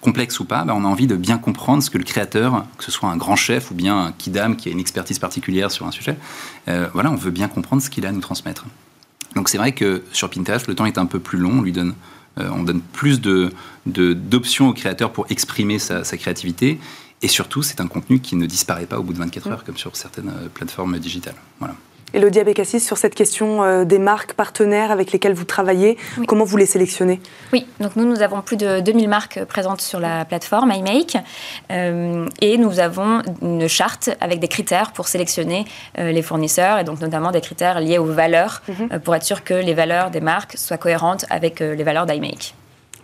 complexe 0.00 0.40
ou 0.40 0.44
pas, 0.44 0.64
bah, 0.64 0.74
on 0.76 0.84
a 0.84 0.88
envie 0.88 1.06
de 1.06 1.16
bien 1.16 1.38
comprendre 1.38 1.82
ce 1.82 1.90
que 1.90 1.98
le 1.98 2.04
créateur, 2.04 2.64
que 2.78 2.84
ce 2.84 2.90
soit 2.90 3.08
un 3.08 3.16
grand 3.16 3.36
chef 3.36 3.70
ou 3.70 3.74
bien 3.74 4.06
un 4.06 4.12
kidam 4.12 4.56
qui 4.56 4.68
a 4.68 4.72
une 4.72 4.80
expertise 4.80 5.18
particulière 5.18 5.70
sur 5.70 5.86
un 5.86 5.90
sujet, 5.90 6.16
euh, 6.68 6.88
voilà, 6.92 7.10
on 7.10 7.16
veut 7.16 7.30
bien 7.30 7.48
comprendre 7.48 7.82
ce 7.82 7.90
qu'il 7.90 8.06
a 8.06 8.08
à 8.08 8.12
nous 8.12 8.20
transmettre. 8.20 8.66
Donc 9.36 9.48
c'est 9.48 9.58
vrai 9.58 9.72
que 9.72 10.02
sur 10.12 10.30
Pinterest, 10.30 10.66
le 10.66 10.74
temps 10.74 10.86
est 10.86 10.98
un 10.98 11.06
peu 11.06 11.20
plus 11.20 11.38
long, 11.38 11.58
on 11.58 11.62
lui 11.62 11.72
donne, 11.72 11.94
euh, 12.38 12.48
on 12.52 12.62
donne 12.62 12.80
plus 12.80 13.20
de, 13.20 13.52
d'options 13.86 14.68
au 14.68 14.72
créateur 14.72 15.12
pour 15.12 15.26
exprimer 15.30 15.78
sa, 15.78 16.04
sa 16.04 16.16
créativité. 16.16 16.80
Et 17.22 17.28
surtout, 17.28 17.62
c'est 17.62 17.80
un 17.80 17.86
contenu 17.86 18.20
qui 18.20 18.34
ne 18.34 18.46
disparaît 18.46 18.86
pas 18.86 18.98
au 18.98 19.02
bout 19.02 19.12
de 19.12 19.18
24 19.18 19.48
heures, 19.48 19.64
comme 19.64 19.76
sur 19.76 19.94
certaines 19.94 20.30
euh, 20.30 20.48
plateformes 20.52 20.98
digitales. 20.98 21.36
Voilà. 21.58 21.74
Elodie 22.12 22.40
Abécassis, 22.40 22.80
sur 22.80 22.98
cette 22.98 23.14
question 23.14 23.62
euh, 23.62 23.84
des 23.84 23.98
marques 23.98 24.32
partenaires 24.32 24.90
avec 24.90 25.12
lesquelles 25.12 25.34
vous 25.34 25.44
travaillez, 25.44 25.96
comment 26.26 26.44
vous 26.44 26.56
les 26.56 26.66
sélectionnez? 26.66 27.20
Oui, 27.52 27.66
donc 27.78 27.96
nous, 27.96 28.04
nous 28.04 28.22
avons 28.22 28.42
plus 28.42 28.56
de 28.56 28.80
2000 28.80 29.08
marques 29.08 29.44
présentes 29.44 29.80
sur 29.80 30.00
la 30.00 30.24
plateforme 30.24 30.72
iMake 30.72 31.16
euh, 31.70 32.26
et 32.40 32.58
nous 32.58 32.80
avons 32.80 33.22
une 33.42 33.68
charte 33.68 34.10
avec 34.20 34.40
des 34.40 34.48
critères 34.48 34.92
pour 34.92 35.08
sélectionner 35.08 35.64
euh, 35.98 36.10
les 36.10 36.22
fournisseurs 36.22 36.78
et 36.78 36.84
donc 36.84 37.00
notamment 37.00 37.30
des 37.30 37.40
critères 37.40 37.80
liés 37.80 37.98
aux 37.98 38.04
valeurs 38.04 38.62
mhm. 38.68 39.00
pour 39.00 39.14
être 39.14 39.24
sûr 39.24 39.44
que 39.44 39.54
les 39.54 39.74
valeurs 39.74 40.10
des 40.10 40.20
marques 40.20 40.56
soient 40.56 40.78
cohérentes 40.78 41.26
avec 41.30 41.60
les 41.60 41.84
valeurs 41.84 42.06
d'iMake. 42.06 42.54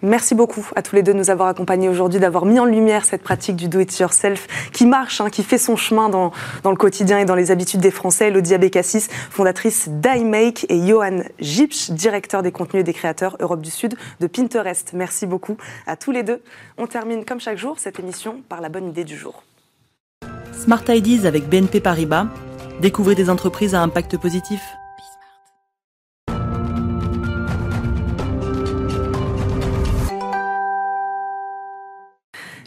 Merci 0.02 0.34
beaucoup 0.34 0.68
à 0.76 0.82
tous 0.82 0.94
les 0.94 1.02
deux 1.02 1.14
de 1.14 1.18
nous 1.18 1.30
avoir 1.30 1.48
accompagnés 1.48 1.88
aujourd'hui, 1.88 2.20
d'avoir 2.20 2.44
mis 2.44 2.60
en 2.60 2.66
lumière 2.66 3.04
cette 3.04 3.22
pratique 3.22 3.56
du 3.56 3.68
do-it-yourself 3.68 4.46
qui 4.72 4.86
marche, 4.86 5.20
hein, 5.20 5.30
qui 5.30 5.42
fait 5.42 5.58
son 5.58 5.76
chemin 5.76 6.08
dans, 6.08 6.32
le 6.64 6.76
quotidien 6.76 7.18
et 7.18 7.24
dans 7.24 7.34
les 7.34 7.50
habitudes 7.50 7.80
des 7.80 7.90
Français. 7.90 8.28
Elodie 8.28 8.54
Abécassis, 8.54 9.08
fondatrice 9.30 9.88
d'iMake, 9.88 10.66
et 10.68 10.86
Johan 10.86 11.20
Gipsch, 11.40 11.90
directeur 11.90 12.42
des 12.42 12.52
contenus 12.52 12.82
et 12.82 12.84
des 12.84 12.92
créateurs 12.92 13.36
Europe 13.40 13.62
du 13.62 13.70
Sud 13.70 13.94
de 14.20 14.26
Pinterest. 14.26 14.92
Merci 14.92 15.26
beaucoup 15.26 15.56
à 15.86 15.96
tous 15.96 16.12
les 16.12 16.22
deux. 16.22 16.42
On 16.76 16.86
termine 16.86 17.24
comme 17.24 17.40
chaque 17.40 17.58
jour 17.58 17.78
cette 17.78 17.98
émission 17.98 18.42
par 18.48 18.60
la 18.60 18.68
bonne 18.68 18.88
idée 18.88 19.04
du 19.04 19.16
jour. 19.16 19.42
Smart 20.52 20.84
Ideas 20.88 21.26
avec 21.26 21.48
BNP 21.48 21.80
Paribas. 21.80 22.26
Découvrez 22.80 23.14
des 23.14 23.30
entreprises 23.30 23.74
à 23.74 23.80
impact 23.80 24.18
positif. 24.18 24.60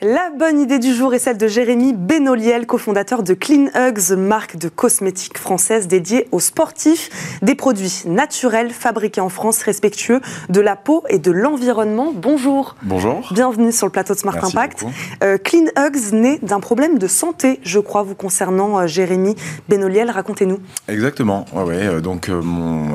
La 0.02 0.30
bonne 0.30 0.62
idée 0.62 0.80
du 0.80 0.94
jour 0.94 1.14
est 1.14 1.20
celle 1.20 1.38
de 1.38 1.48
Jérémy 1.48 1.92
Benoliel, 1.92 2.66
cofondateur 2.66 3.22
de 3.22 3.34
Clean 3.34 3.66
Hugs, 3.76 4.16
marque 4.16 4.56
de 4.56 4.70
cosmétiques 4.70 5.38
française 5.38 5.90
dédiée 5.90 6.30
aux 6.32 6.40
sportifs. 6.40 7.10
Des 7.42 7.54
produits 7.54 8.04
naturels 8.06 8.70
fabriqués 8.70 9.20
en 9.20 9.28
France, 9.28 9.62
respectueux 9.62 10.22
de 10.48 10.62
la 10.62 10.78
peau 10.78 11.04
et 11.10 11.20
de 11.20 11.32
l'environnement. 11.32 12.14
Bonjour. 12.16 12.78
Bonjour. 12.84 13.28
Bienvenue 13.34 13.74
sur 13.74 13.88
le 13.88 13.92
plateau 13.92 14.14
de 14.14 14.20
Smart 14.20 14.42
Impact. 14.42 14.86
Euh, 15.22 15.38
Clean 15.38 15.66
Hugs 15.78 16.14
naît 16.14 16.40
d'un 16.44 16.62
problème 16.62 16.98
de 16.98 17.08
santé, 17.08 17.60
je 17.64 17.80
crois, 17.80 18.04
vous 18.04 18.16
concernant, 18.16 18.80
euh, 18.80 18.88
Jérémy 18.88 19.36
Benoliel. 19.68 20.12
Racontez-nous. 20.12 20.60
Exactement. 20.88 21.46
Ouais, 21.52 21.64
ouais. 21.64 21.88
Euh, 21.88 22.00
donc, 22.00 22.32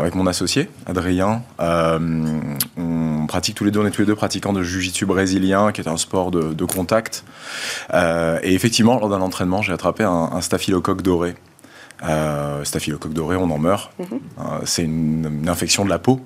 avec 0.01 0.15
mon 0.15 0.27
associé, 0.27 0.71
Adrien, 0.87 1.43
on 1.59 3.27
pratique 3.27 3.57
tous 3.57 3.65
les 3.65 3.71
deux, 3.71 3.81
on 3.81 3.87
est 3.87 3.91
tous 3.91 4.03
les 4.03 4.07
deux 4.07 4.15
pratiquants 4.15 4.55
de 4.55 4.63
jiu-jitsu 4.63 5.05
brésilien, 5.05 5.71
qui 5.71 5.83
est 5.83 5.89
un 5.89 5.99
sport 5.99 6.31
de, 6.31 6.55
de 6.55 6.65
contact 6.65 6.94
euh, 7.93 8.39
et 8.43 8.55
effectivement, 8.55 8.99
lors 8.99 9.09
d'un 9.09 9.21
entraînement, 9.21 9.63
j'ai 9.63 9.73
attrapé 9.73 10.05
un, 10.05 10.41
staphylocoque 10.41 11.03
doré. 11.03 11.35
Euh, 12.07 12.65
staphylocoque 12.65 13.13
doré, 13.13 13.37
on 13.37 13.51
en 13.51 13.59
meurt. 13.59 13.93
Mhm. 13.99 14.07
Euh, 14.39 14.43
c'est 14.65 14.85
une, 14.85 15.49
infection 15.49 15.85
de 15.85 15.91
la 15.91 15.99
peau. 15.99 16.21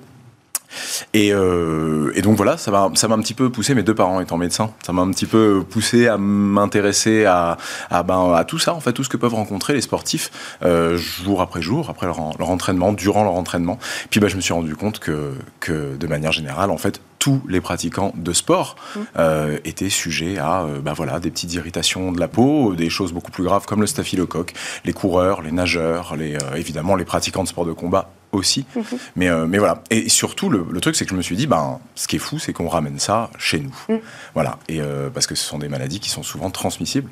Et, 1.15 1.31
donc 1.31 2.37
voilà, 2.37 2.57
ça 2.57 2.69
m'a, 2.69 2.85
un 2.85 3.21
petit 3.21 3.33
peu 3.33 3.49
poussé, 3.49 3.73
mes 3.73 3.81
deux 3.81 3.95
parents 3.95 4.21
étant 4.21 4.37
médecins, 4.37 4.71
ça 4.85 4.93
m'a 4.93 5.01
un 5.01 5.09
petit 5.09 5.25
peu 5.25 5.63
poussé 5.67 6.07
à 6.07 6.19
m'intéresser 6.19 7.25
à, 7.25 7.57
à, 7.89 8.03
ben, 8.03 8.33
à 8.35 8.43
tout 8.43 8.59
ça, 8.59 8.75
en 8.75 8.79
fait, 8.79 8.93
tout 8.93 9.03
ce 9.03 9.09
que 9.09 9.17
peuvent 9.17 9.33
rencontrer 9.33 9.73
les 9.73 9.81
sportifs 9.81 10.29
jour 10.61 11.41
après 11.41 11.63
jour, 11.63 11.89
après 11.89 12.05
leur, 12.05 12.19
leur, 12.37 12.49
entraînement, 12.51 12.93
durant 12.93 13.23
leur 13.23 13.33
entraînement. 13.33 13.79
Puis 14.11 14.19
ben, 14.19 14.27
je 14.27 14.35
me 14.35 14.41
suis 14.41 14.53
rendu 14.53 14.75
compte 14.75 14.99
que, 14.99 15.33
que 15.59 15.97
de 15.97 16.07
manière 16.07 16.31
générale, 16.31 16.69
en 16.69 16.77
fait, 16.77 17.01
tous 17.29 17.41
les 17.47 17.61
pratiquants 17.61 18.11
de 18.15 18.33
sport 18.33 18.75
mmh. 18.75 18.99
euh, 19.17 19.57
étaient 19.63 19.89
sujets 19.89 20.39
à 20.39 20.63
euh, 20.63 20.81
bah 20.81 20.93
voilà, 20.93 21.19
des 21.19 21.29
petites 21.29 21.53
irritations 21.53 22.11
de 22.11 22.19
la 22.19 22.27
peau, 22.27 22.73
des 22.73 22.89
choses 22.89 23.13
beaucoup 23.13 23.29
plus 23.29 23.43
graves 23.43 23.67
comme 23.67 23.81
le 23.81 23.87
staphylocoque, 23.87 24.53
les 24.83 24.93
coureurs, 24.93 25.43
les 25.43 25.51
nageurs, 25.51 26.15
les, 26.15 26.35
euh, 26.35 26.55
évidemment 26.55 26.95
les 26.95 27.05
pratiquants 27.05 27.43
de 27.43 27.47
sport 27.47 27.65
de 27.65 27.71
combat 27.71 28.09
aussi. 28.31 28.65
Mmh. 28.75 28.81
Mais, 29.15 29.47
mais 29.47 29.57
voilà. 29.57 29.83
Et 29.89 30.07
surtout, 30.09 30.49
le, 30.49 30.79
truc, 30.81 30.95
c'est 30.95 31.05
que 31.05 31.11
je 31.11 31.15
me 31.15 31.21
suis 31.21 31.35
dit, 31.35 31.47
ben, 31.47 31.79
ce 31.95 32.07
qui 32.07 32.15
est 32.15 32.19
fou, 32.19 32.37
c'est 32.37 32.53
qu'on 32.53 32.67
ramène 32.67 32.99
ça 32.99 33.29
chez 33.39 33.59
nous. 33.59 33.75
Mmh. 33.89 33.95
Voilà. 34.33 34.59
Et 34.67 34.79
parce 35.13 35.25
que 35.25 35.33
ce 35.33 35.43
sont 35.43 35.57
des 35.57 35.67
maladies 35.67 35.99
qui 35.99 36.11
sont 36.11 36.21
souvent 36.21 36.51
transmissibles. 36.51 37.09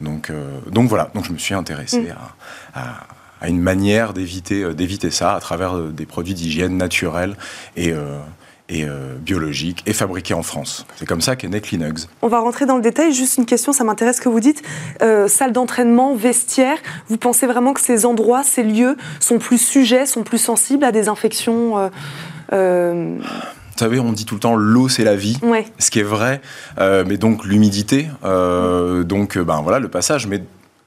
Donc, 0.00 0.32
donc 0.68 0.88
voilà. 0.88 1.10
Donc 1.14 1.24
je 1.24 1.32
me 1.32 1.38
suis 1.38 1.54
intéressé 1.54 2.08
à, 2.74 3.06
à, 3.40 3.48
une 3.48 3.60
manière 3.60 4.12
d'éviter 4.12 4.74
d'éviter 4.74 5.12
ça 5.12 5.34
à 5.34 5.40
travers 5.40 5.78
des 5.78 6.04
produits 6.04 6.34
d'hygiène 6.34 6.76
naturels 6.76 7.36
et 7.76 7.94
et 8.68 8.84
euh, 8.84 9.16
biologique 9.18 9.82
et 9.86 9.92
fabriqué 9.92 10.34
en 10.34 10.42
France. 10.42 10.86
C'est 10.96 11.06
comme 11.06 11.20
ça 11.20 11.36
qu'est 11.36 11.48
né 11.48 11.60
Cleanugs. 11.60 12.06
On 12.22 12.28
va 12.28 12.40
rentrer 12.40 12.66
dans 12.66 12.76
le 12.76 12.82
détail. 12.82 13.12
Juste 13.12 13.36
une 13.36 13.46
question, 13.46 13.72
ça 13.72 13.84
m'intéresse 13.84 14.16
ce 14.16 14.20
que 14.20 14.28
vous 14.28 14.40
dites. 14.40 14.62
Euh, 15.02 15.28
salle 15.28 15.52
d'entraînement, 15.52 16.14
vestiaire, 16.14 16.78
vous 17.08 17.16
pensez 17.16 17.46
vraiment 17.46 17.74
que 17.74 17.80
ces 17.80 18.06
endroits, 18.06 18.42
ces 18.42 18.62
lieux 18.62 18.96
sont 19.20 19.38
plus 19.38 19.58
sujets, 19.58 20.06
sont 20.06 20.22
plus 20.22 20.38
sensibles 20.38 20.84
à 20.84 20.92
des 20.92 21.08
infections 21.08 21.90
euh, 22.52 23.16
vous 23.18 23.80
savez, 23.80 24.00
on 24.00 24.12
dit 24.12 24.24
tout 24.24 24.36
le 24.36 24.40
temps 24.40 24.56
l'eau 24.56 24.88
c'est 24.88 25.04
la 25.04 25.16
vie, 25.16 25.38
ce 25.78 25.90
qui 25.90 25.98
est 25.98 26.04
vrai, 26.04 26.40
mais 26.78 27.18
donc 27.18 27.44
l'humidité, 27.44 28.08
donc 28.22 29.36
ben 29.36 29.60
voilà 29.60 29.80
le 29.80 29.88
passage, 29.88 30.26
mais 30.26 30.42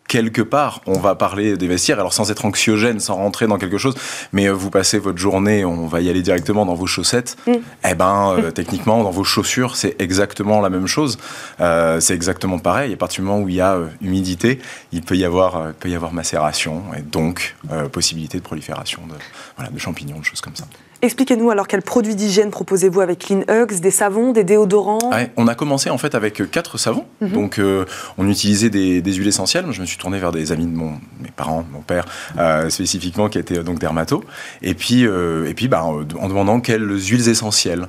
quelque 0.09 0.41
part, 0.41 0.81
on 0.87 0.97
va 0.99 1.13
parler 1.13 1.55
des 1.55 1.67
vestiaires, 1.67 1.99
alors 1.99 2.13
sans 2.13 2.31
être 2.31 2.43
anxiogène, 2.43 2.99
sans 2.99 3.15
rentrer 3.15 3.45
dans 3.47 3.59
quelque 3.59 3.77
chose, 3.77 3.93
mais 4.33 4.47
euh, 4.47 4.53
vous 4.53 4.71
passez 4.71 4.97
votre 4.97 5.19
journée, 5.19 5.63
on 5.63 5.85
va 5.85 6.01
y 6.01 6.09
aller 6.09 6.23
directement 6.23 6.65
dans 6.65 6.73
vos 6.73 6.87
chaussettes, 6.87 7.37
mm. 7.47 7.53
eh 7.89 7.93
ben, 7.93 8.33
euh, 8.37 8.51
techniquement, 8.59 9.03
dans 9.03 9.11
vos 9.11 9.23
chaussures, 9.23 9.77
c'est 9.77 9.95
exactement 10.01 10.61
la 10.61 10.69
même 10.71 10.87
chose. 10.87 11.19
Euh, 11.61 11.99
c'est 11.99 12.15
exactement 12.15 12.57
pareil. 12.57 12.91
À 12.91 12.97
partir 12.97 13.21
du 13.21 13.27
moment 13.27 13.43
où 13.43 13.49
il 13.49 13.55
y 13.55 13.61
a 13.61 13.77
humidité, 14.01 14.59
il 14.91 15.03
peut 15.03 15.15
y 15.15 15.23
avoir, 15.23 15.73
peut 15.73 15.89
y 15.89 15.95
avoir 15.95 16.11
macération 16.11 16.83
et 16.97 17.01
donc 17.01 17.55
possibilité 17.91 18.39
de 18.39 18.43
prolifération 18.43 19.03
de, 19.07 19.13
voilà, 19.57 19.69
de 19.69 19.77
champignons, 19.77 20.19
de 20.19 20.25
choses 20.25 20.41
comme 20.41 20.55
ça. 20.55 20.65
Expliquez-nous 21.01 21.49
alors 21.49 21.67
quels 21.67 21.81
produits 21.81 22.15
d'hygiène 22.15 22.51
proposez-vous 22.51 22.99
avec 22.99 23.19
Clean 23.19 23.41
Hugs, 23.49 23.79
des 23.79 23.91
savons, 23.91 24.33
des 24.33 24.43
déodorants? 24.43 24.99
On 25.37 25.47
a 25.47 25.55
commencé 25.55 25.89
en 25.89 25.97
fait 25.97 26.13
avec 26.13 26.41
euh, 26.41 26.45
quatre 26.45 26.77
savons. 26.77 27.05
Mhm. 27.21 27.29
Donc 27.29 27.59
euh, 27.59 27.85
on 28.17 28.27
utilisait 28.27 28.69
des, 28.69 29.01
huiles 29.01 29.27
essentielles. 29.29 29.65
Je 29.71 29.79
me 29.79 29.85
suis 29.85 29.97
tourné 29.97 30.19
vers 30.19 30.33
des 30.33 30.51
amis 30.51 30.65
de 30.65 30.75
mon, 30.75 30.91
mes 31.21 31.31
parents, 31.33 31.65
mon 31.71 31.81
père 31.81 32.05
euh, 32.37 32.69
spécifiquement 32.69 33.29
qui 33.29 33.39
était 33.39 33.63
donc 33.63 33.79
dermato. 33.79 34.25
Et 34.61 34.73
puis, 34.73 35.03
et 35.03 35.53
puis 35.55 35.69
bah, 35.69 35.83
en 35.83 36.03
demandant 36.03 36.59
quelles 36.59 36.89
huiles 36.89 37.29
essentielles 37.29 37.87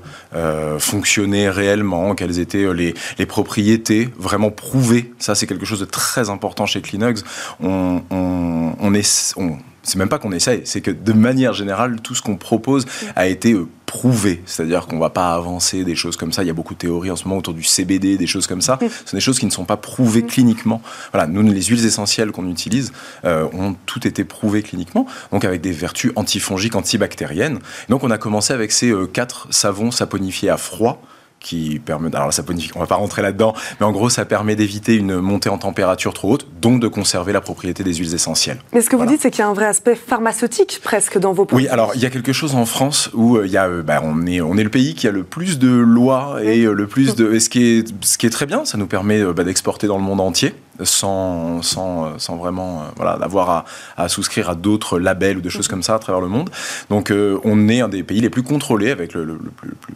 fonctionnaient 0.78 1.50
réellement, 1.50 2.14
quelles 2.14 2.38
étaient 2.38 2.72
les, 2.72 2.94
les 3.18 3.26
propriétés 3.26 4.08
vraiment 4.18 4.50
prouvées. 4.50 5.12
Ça 5.18 5.34
c'est 5.34 5.46
quelque 5.46 5.66
chose 5.66 5.80
de 5.80 5.84
très 5.84 6.30
important 6.30 6.66
chez 6.66 6.80
Clean 6.80 7.02
Hugs. 7.02 7.20
On, 7.60 8.02
on, 8.10 8.72
on, 8.78 8.94
est, 8.94 9.34
on 9.36 9.58
c'est 9.82 9.96
même 9.96 10.08
pas 10.08 10.18
qu'on 10.18 10.32
essaye, 10.32 10.62
c'est 10.64 10.80
que 10.80 10.90
de 10.90 11.12
manière 11.12 11.54
générale, 11.54 12.00
tout 12.02 12.14
ce 12.14 12.22
qu'on 12.22 12.36
propose 12.36 12.86
a 13.16 13.26
été 13.26 13.52
euh, 13.52 13.66
prouvé. 13.86 14.42
C'est-à-dire 14.46 14.86
qu'on 14.86 14.98
va 14.98 15.10
pas 15.10 15.34
avancer 15.34 15.84
des 15.84 15.96
choses 15.96 16.16
comme 16.16 16.32
ça. 16.32 16.44
Il 16.44 16.46
y 16.46 16.50
a 16.50 16.54
beaucoup 16.54 16.74
de 16.74 16.78
théories 16.78 17.10
en 17.10 17.16
ce 17.16 17.24
moment 17.24 17.38
autour 17.38 17.54
du 17.54 17.64
CBD, 17.64 18.16
des 18.16 18.26
choses 18.26 18.46
comme 18.46 18.60
ça. 18.60 18.78
Ce 18.80 19.10
sont 19.10 19.16
des 19.16 19.20
choses 19.20 19.38
qui 19.40 19.46
ne 19.46 19.50
sont 19.50 19.64
pas 19.64 19.76
prouvées 19.76 20.22
cliniquement. 20.22 20.80
Voilà, 21.12 21.26
nous, 21.26 21.42
les 21.42 21.62
huiles 21.62 21.84
essentielles 21.84 22.30
qu'on 22.30 22.48
utilise 22.48 22.92
euh, 23.24 23.48
ont 23.52 23.74
toutes 23.86 24.06
été 24.06 24.24
prouvées 24.24 24.62
cliniquement, 24.62 25.06
donc 25.32 25.44
avec 25.44 25.60
des 25.60 25.72
vertus 25.72 26.12
antifongiques, 26.14 26.76
antibactériennes. 26.76 27.58
Donc 27.88 28.04
on 28.04 28.10
a 28.10 28.18
commencé 28.18 28.52
avec 28.52 28.70
ces 28.70 28.90
euh, 28.90 29.06
quatre 29.06 29.48
savons 29.50 29.90
saponifiés 29.90 30.50
à 30.50 30.56
froid 30.56 31.02
qui 31.40 31.80
permet. 31.84 32.14
Alors, 32.14 32.32
ça 32.32 32.42
on 32.74 32.80
va 32.80 32.86
pas 32.86 32.96
rentrer 32.96 33.22
là-dedans, 33.22 33.54
mais 33.80 33.86
en 33.86 33.92
gros, 33.92 34.10
ça 34.10 34.24
permet 34.24 34.56
d'éviter 34.56 34.94
une 34.94 35.16
montée 35.20 35.48
en 35.48 35.58
température 35.58 36.12
trop 36.12 36.32
haute, 36.32 36.46
donc 36.60 36.80
de 36.80 36.88
conserver 36.88 37.32
la 37.32 37.40
propriété 37.40 37.82
des 37.82 37.94
huiles 37.94 38.14
essentielles. 38.14 38.58
Mais 38.72 38.82
ce 38.82 38.90
que 38.90 38.96
vous 38.96 39.06
dites, 39.06 39.22
c'est 39.22 39.30
qu'il 39.30 39.40
y 39.40 39.44
a 39.44 39.48
un 39.48 39.54
vrai 39.54 39.66
aspect 39.66 39.94
pharmaceutique 39.94 40.80
presque 40.82 41.18
dans 41.18 41.32
vos 41.32 41.46
produits. 41.46 41.66
Oui, 41.66 41.72
alors 41.72 41.92
il 41.94 42.02
y 42.02 42.06
a 42.06 42.10
quelque 42.10 42.32
chose 42.32 42.54
en 42.54 42.66
France 42.66 43.10
où 43.14 43.36
euh, 43.36 43.46
il 43.46 43.52
y 43.52 43.56
a, 43.56 43.66
euh, 43.66 43.82
bah, 43.82 44.00
on 44.04 44.26
est, 44.26 44.40
on 44.40 44.56
est 44.56 44.64
le 44.64 44.70
pays 44.70 44.94
qui 44.94 45.08
a 45.08 45.10
le 45.10 45.24
plus 45.24 45.58
de 45.58 45.70
lois 45.70 46.38
et 46.42 46.64
euh, 46.64 46.72
le 46.72 46.86
plus 46.86 47.14
de, 47.16 47.32
et 47.32 47.40
ce 47.40 47.48
qui 47.48 47.64
est, 47.64 47.94
ce 48.02 48.18
qui 48.18 48.26
est 48.26 48.30
très 48.30 48.46
bien, 48.46 48.64
ça 48.64 48.76
nous 48.76 48.86
permet 48.86 49.22
bah, 49.32 49.44
d'exporter 49.44 49.86
dans 49.86 49.96
le 49.96 50.04
monde 50.04 50.20
entier 50.20 50.54
sans, 50.82 51.62
sans, 51.62 52.18
sans 52.18 52.36
vraiment 52.36 52.84
voilà, 52.96 53.12
avoir 53.12 53.50
à, 53.50 53.64
à, 53.96 54.08
souscrire 54.08 54.50
à 54.50 54.54
d'autres 54.54 54.98
labels 54.98 55.38
ou 55.38 55.40
des 55.40 55.50
choses 55.50 55.68
comme 55.68 55.82
ça 55.82 55.94
à 55.94 55.98
travers 55.98 56.20
le 56.20 56.28
monde. 56.28 56.50
Donc 56.88 57.12
on 57.44 57.68
est 57.68 57.80
un 57.80 57.88
des 57.88 58.02
pays 58.02 58.20
les 58.20 58.30
plus 58.30 58.42
contrôlés 58.42 58.90
avec 58.90 59.14
le, 59.14 59.24
le, 59.24 59.38
plus, 59.38 59.74
plus, 59.80 59.94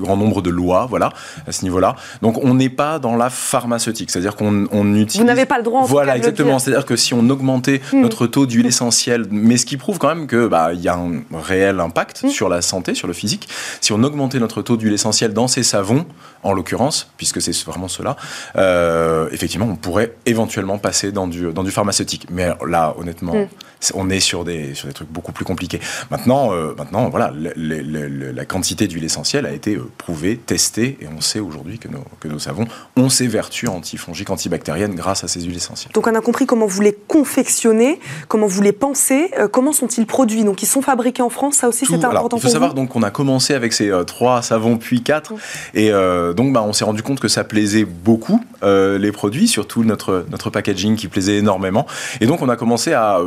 grand 0.00 0.16
nombre 0.16 0.42
de 0.42 0.50
lois 0.50 0.86
voilà, 0.88 1.12
à 1.46 1.52
ce 1.52 1.62
niveau-là. 1.62 1.94
Donc 2.22 2.42
on 2.42 2.54
n'est 2.54 2.70
pas 2.70 2.98
dans 2.98 3.16
la 3.16 3.30
pharmaceutique, 3.30 4.10
c'est-à-dire 4.10 4.34
qu'on 4.34 4.66
on 4.72 4.94
utilise. 4.94 5.20
Vous 5.20 5.26
n'avez 5.26 5.46
pas 5.46 5.58
le 5.58 5.64
droit. 5.64 5.82
En 5.82 5.84
voilà, 5.84 6.16
exactement. 6.16 6.58
C'est-à-dire 6.58 6.86
que 6.86 6.96
si 6.96 7.14
on 7.14 7.28
augmentait 7.28 7.80
hmm. 7.92 8.00
notre 8.00 8.26
taux 8.26 8.46
d'huile 8.46 8.66
essentielle, 8.66 9.26
mais 9.30 9.56
ce 9.56 9.66
qui 9.66 9.76
prouve 9.76 9.98
quand 9.98 10.08
même 10.08 10.26
que 10.26 10.46
bah 10.46 10.72
y 10.72 10.88
a 10.88 10.94
un 10.94 11.22
réel 11.32 11.80
impact 11.80 12.24
hmm. 12.24 12.28
sur 12.28 12.48
la 12.48 12.62
santé, 12.62 12.94
sur 12.94 13.06
le 13.06 13.12
physique. 13.12 13.48
Si 13.80 13.92
on 13.92 14.02
augmentait 14.02 14.38
notre 14.38 14.62
taux 14.62 14.76
d'huile 14.76 14.94
essentielle 14.94 15.32
dans 15.32 15.48
ces 15.48 15.62
savons, 15.62 16.06
en 16.42 16.52
l'occurrence, 16.52 17.10
puisque 17.16 17.40
c'est 17.40 17.56
vraiment 17.64 17.88
cela, 17.88 18.16
euh, 18.56 19.28
effectivement, 19.32 19.66
on 19.66 19.76
pourrait 19.76 20.14
éventuellement 20.26 20.78
passer 20.78 21.12
dans 21.12 21.26
du 21.26 21.52
dans 21.52 21.64
du 21.64 21.70
pharmaceutique. 21.70 22.26
Mais 22.30 22.48
là, 22.66 22.94
honnêtement. 22.98 23.34
Hmm 23.34 23.46
on 23.94 24.10
est 24.10 24.20
sur 24.20 24.44
des, 24.44 24.74
sur 24.74 24.88
des 24.88 24.94
trucs 24.94 25.10
beaucoup 25.10 25.32
plus 25.32 25.44
compliqués. 25.44 25.80
Maintenant, 26.10 26.52
euh, 26.52 26.74
maintenant 26.76 27.08
voilà, 27.08 27.32
la 27.34 28.44
quantité 28.44 28.86
d'huile 28.86 29.04
essentielle 29.04 29.46
a 29.46 29.52
été 29.52 29.76
euh, 29.76 29.90
prouvée, 29.98 30.36
testée, 30.36 30.98
et 31.00 31.06
on 31.08 31.20
sait 31.20 31.40
aujourd'hui 31.40 31.78
que 31.78 31.88
nos, 31.88 32.04
que 32.20 32.28
nos 32.28 32.38
savons 32.38 32.66
ont 32.96 33.08
ces 33.08 33.26
vertus 33.26 33.68
antifongiques, 33.68 34.30
antibactériennes 34.30 34.94
grâce 34.94 35.24
à 35.24 35.28
ces 35.28 35.40
huiles 35.42 35.56
essentielles. 35.56 35.92
Donc 35.92 36.06
on 36.06 36.14
a 36.14 36.20
compris 36.20 36.46
comment 36.46 36.66
vous 36.66 36.82
les 36.82 36.92
confectionnez, 36.92 38.00
comment 38.28 38.46
vous 38.46 38.62
les 38.62 38.72
pensez, 38.72 39.30
euh, 39.38 39.48
comment 39.48 39.72
sont-ils 39.72 40.06
produits 40.06 40.44
Donc 40.44 40.62
ils 40.62 40.66
sont 40.66 40.82
fabriqués 40.82 41.22
en 41.22 41.30
France, 41.30 41.56
ça 41.56 41.68
aussi 41.68 41.86
c'est 41.86 42.04
important 42.04 42.36
Il 42.36 42.42
faut 42.42 42.48
savoir 42.48 42.74
donc 42.74 42.90
qu'on 42.90 43.02
a 43.02 43.10
commencé 43.10 43.54
avec 43.54 43.72
ces 43.72 43.90
trois 44.06 44.42
savons 44.42 44.76
puis 44.76 45.02
quatre, 45.02 45.32
et 45.74 45.90
donc 46.34 46.52
bah, 46.52 46.62
on 46.62 46.72
s'est 46.72 46.84
rendu 46.84 47.02
compte 47.02 47.20
que 47.20 47.28
ça 47.28 47.44
plaisait 47.44 47.84
beaucoup 47.84 48.42
les 48.62 49.12
produits, 49.12 49.48
surtout 49.48 49.84
notre, 49.84 50.26
notre 50.30 50.50
packaging 50.50 50.96
qui 50.96 51.08
plaisait 51.08 51.36
énormément, 51.36 51.86
et 52.20 52.26
donc 52.26 52.42
on 52.42 52.48
a 52.48 52.56
commencé 52.56 52.92
à 52.92 53.20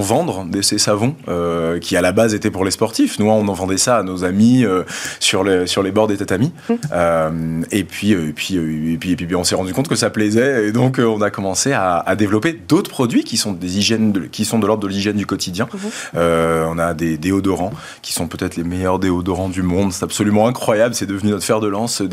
vendre 0.00 0.44
de 0.44 0.62
ces 0.62 0.78
savons 0.78 1.14
euh, 1.28 1.78
qui 1.78 1.96
à 1.96 2.00
la 2.00 2.12
base 2.12 2.34
étaient 2.34 2.50
pour 2.50 2.64
les 2.64 2.70
sportifs. 2.70 3.18
Nous, 3.18 3.26
on 3.26 3.46
en 3.46 3.52
vendait 3.52 3.78
ça 3.78 3.98
à 3.98 4.02
nos 4.02 4.24
amis 4.24 4.64
euh, 4.64 4.82
sur, 5.20 5.44
les, 5.44 5.66
sur 5.66 5.82
les 5.82 5.90
bords 5.90 6.06
des 6.06 6.16
tatamis. 6.16 6.52
Mmh. 6.68 6.74
Euh, 6.92 7.62
et, 7.70 7.84
puis, 7.84 8.12
et, 8.12 8.32
puis, 8.32 8.56
et, 8.56 8.96
puis, 8.98 9.12
et 9.12 9.16
puis, 9.16 9.36
on 9.36 9.44
s'est 9.44 9.54
rendu 9.54 9.72
compte 9.72 9.88
que 9.88 9.96
ça 9.96 10.10
plaisait 10.10 10.68
et 10.68 10.72
donc 10.72 10.98
on 10.98 11.20
a 11.20 11.30
commencé 11.30 11.72
à, 11.72 12.04
développer 12.18 12.52
d'autres 12.52 12.90
produits 12.90 13.22
qui 13.22 13.36
sont 13.36 13.52
des 13.52 13.78
hygiènes 13.78 14.12
de, 14.12 14.20
qui 14.20 14.44
sont 14.44 14.58
de 14.58 14.66
l'ordre 14.66 14.82
de 14.82 14.88
l'hygiène 14.88 15.16
du 15.16 15.26
quotidien. 15.26 15.68
Mmh. 15.72 16.18
on 16.18 16.78
a 16.78 16.94
des 16.94 17.18
déodorants 17.18 17.72
qui 18.02 18.12
sont 18.12 18.26
peut-être 18.26 18.56
les 18.56 18.64
meilleurs 18.64 18.98
déodorants 18.98 19.48
du 19.48 19.62
monde. 19.62 19.92
C'est 19.92 20.04
absolument 20.04 20.48
incroyable. 20.48 20.94
C'est 20.94 21.06
devenu 21.06 21.30
notre 21.30 21.44
fer 21.44 21.60
de 21.60 21.68
lance 21.68 21.96
ce 21.96 22.04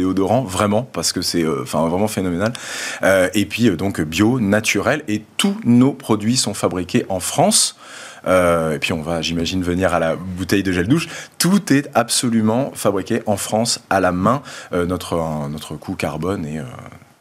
vraiment 0.43 0.83
parce 0.83 1.13
que 1.13 1.21
c'est 1.21 1.45
enfin 1.61 1.87
vraiment 1.87 2.07
phénoménal. 2.07 2.53
et 3.33 3.45
puis 3.45 3.69
donc 3.71 4.01
bio, 4.01 4.39
naturel 4.39 5.03
et 5.07 5.23
tous 5.37 5.57
nos 5.63 5.93
produits 5.93 6.37
sont 6.37 6.53
fabriqués 6.53 7.05
en 7.09 7.19
France. 7.19 7.75
Euh, 8.27 8.73
et 8.73 8.79
puis 8.79 8.93
on 8.93 9.01
va, 9.01 9.21
j'imagine, 9.21 9.63
venir 9.63 9.93
à 9.93 9.99
la 9.99 10.15
bouteille 10.15 10.63
de 10.63 10.71
gel 10.71 10.87
douche. 10.87 11.07
Tout 11.37 11.71
est 11.71 11.89
absolument 11.93 12.71
fabriqué 12.73 13.21
en 13.25 13.37
France 13.37 13.79
à 13.89 13.99
la 13.99 14.11
main. 14.11 14.41
Euh, 14.73 14.85
notre, 14.85 15.17
notre 15.49 15.75
coût 15.75 15.95
carbone 15.95 16.45
est 16.45 16.59
euh, 16.59 16.63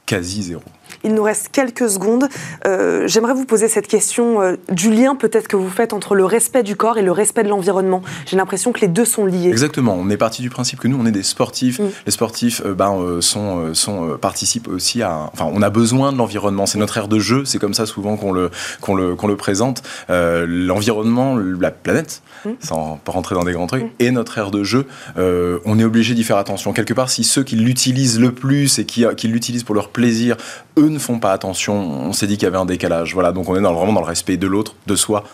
quasi 0.07 0.43
zéro. 0.45 0.63
Il 1.03 1.15
nous 1.15 1.23
reste 1.23 1.49
quelques 1.53 1.89
secondes. 1.89 2.29
Euh, 2.67 3.07
j'aimerais 3.07 3.35
vous 3.35 3.45
poser 3.45 3.69
cette 3.69 3.87
question 3.87 4.41
euh, 4.41 4.57
du 4.71 4.91
lien 4.91 5.17
peut-être 5.17 5.49
que 5.49 5.57
vous 5.57 5.71
faites 5.71 5.93
entre 5.93 6.15
le 6.15 6.25
respect 6.25 6.63
du 6.63 6.77
corps 6.77 6.99
et 6.99 7.03
le 7.03 7.13
respect 7.13 7.43
de 7.43 7.49
l'environnement. 7.49 8.03
J'ai 8.27 8.37
l'impression 8.37 8.73
que 8.73 8.81
les 8.81 8.89
deux 8.89 9.05
sont 9.05 9.27
liés. 9.27 9.49
Exactement. 9.49 9.97
On 9.99 10.11
est 10.11 10.17
parti 10.17 10.43
du 10.43 10.51
principe 10.51 10.81
que 10.81 10.89
nous, 10.89 10.99
on 11.01 11.07
est 11.07 11.13
des 11.13 11.23
sportifs. 11.23 11.79
Mm. 11.79 11.91
Les 12.07 12.13
sportifs 12.13 12.63
euh, 12.65 12.75
ben, 12.75 13.21
sont, 13.21 13.75
sont, 13.75 14.17
participent 14.21 14.69
aussi 14.69 15.03
à... 15.03 15.31
Enfin, 15.33 15.51
on 15.53 15.63
a 15.63 15.71
besoin 15.71 16.13
de 16.13 16.19
l'environnement. 16.19 16.67
C'est 16.67 16.79
notre 16.79 16.97
aire 16.97 17.09
de 17.09 17.19
jeu. 17.19 17.45
C'est 17.45 17.59
comme 17.59 17.75
ça 17.75 17.87
souvent 17.87 18.17
qu'on 18.17 18.33
le, 18.33 18.51
qu'on 18.81 18.95
le, 18.95 19.15
qu'on 19.15 19.27
le 19.27 19.37
présente. 19.37 19.83
l'environnement, 20.09 21.37
la 21.37 21.71
planète, 21.71 22.23
mm. 22.45 22.51
sans 22.61 22.99
pas 23.05 23.13
rentrer 23.13 23.35
dans 23.35 23.45
des 23.45 23.53
grands 23.53 23.67
trucs, 23.67 23.85
mm. 23.85 23.91
et 24.01 24.11
notre 24.11 24.39
aire 24.39 24.51
de 24.51 24.63
jeu. 24.65 24.87
on 25.17 25.79
est 25.79 25.85
obligé 25.85 26.15
d'y 26.15 26.25
faire 26.25 26.37
attention. 26.37 26.73
Quelque 26.73 26.95
part, 26.95 27.11
si 27.11 27.25
ceux 27.25 27.43
qui 27.43 27.57
l'utilisent 27.57 28.21
le 28.21 28.33
plus 28.33 28.79
et 28.79 28.85
qui, 28.85 29.05
qui 29.17 29.29
l'utilisent 29.29 29.65
pour 29.65 29.75
leur 29.75 29.89
plaisir, 29.89 30.37
eux 30.79 30.84
ne 30.91 30.99
font 30.99 31.19
pas 31.19 31.33
attention. 31.33 31.75
On 31.75 32.13
s'est 32.13 32.27
dit 32.27 32.37
qu'il 32.37 32.45
y 32.45 32.47
avait 32.47 32.59
un 32.59 32.67
décalage. 32.67 33.15
Voilà, 33.15 33.33
donc 33.33 33.49
on 33.49 33.57
est 33.57 33.61
dans, 33.61 33.75
vraiment 33.75 33.93
dans 33.93 34.01
le 34.01 34.07
respect 34.07 34.37
de 34.37 34.47
l'autre, 34.47 34.75
de 34.87 34.97
soi 34.97 35.25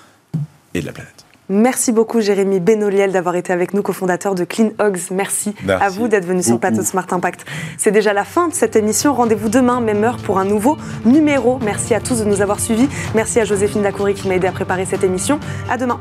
et 0.74 0.80
de 0.80 0.86
la 0.86 0.92
planète. 0.92 1.24
Merci 1.52 1.90
beaucoup 1.90 2.20
Jérémy 2.20 2.60
Benoliel 2.60 3.10
d'avoir 3.10 3.34
été 3.34 3.52
avec 3.52 3.74
nous, 3.74 3.82
cofondateur 3.82 4.36
de 4.36 4.44
Clean 4.44 4.70
Hogs. 4.78 5.00
Merci, 5.10 5.52
à 5.68 5.88
vous 5.88 6.06
d'être 6.06 6.24
venu 6.24 6.44
sur 6.44 6.52
le 6.52 6.60
plateau 6.60 6.82
Smart 6.82 7.06
Impact. 7.10 7.44
C'est 7.76 7.90
déjà 7.90 8.12
la 8.12 8.22
fin 8.22 8.46
de 8.46 8.54
cette 8.54 8.76
émission. 8.76 9.12
Rendez-vous 9.12 9.48
demain, 9.48 9.80
même 9.80 10.04
heure, 10.04 10.18
pour 10.18 10.38
un 10.38 10.44
nouveau 10.44 10.76
numéro. 11.04 11.58
Merci 11.64 11.92
à 11.92 12.00
tous 12.00 12.20
de 12.20 12.24
nous 12.24 12.40
avoir 12.40 12.60
suivis. 12.60 12.88
Merci 13.16 13.40
à 13.40 13.44
Joséphine 13.44 13.82
Dacoury 13.82 14.14
qui 14.14 14.28
m'a 14.28 14.36
aidé 14.36 14.46
à 14.46 14.52
préparer 14.52 14.86
cette 14.86 15.02
émission. 15.02 15.40
À 15.68 15.76
demain. 15.76 15.98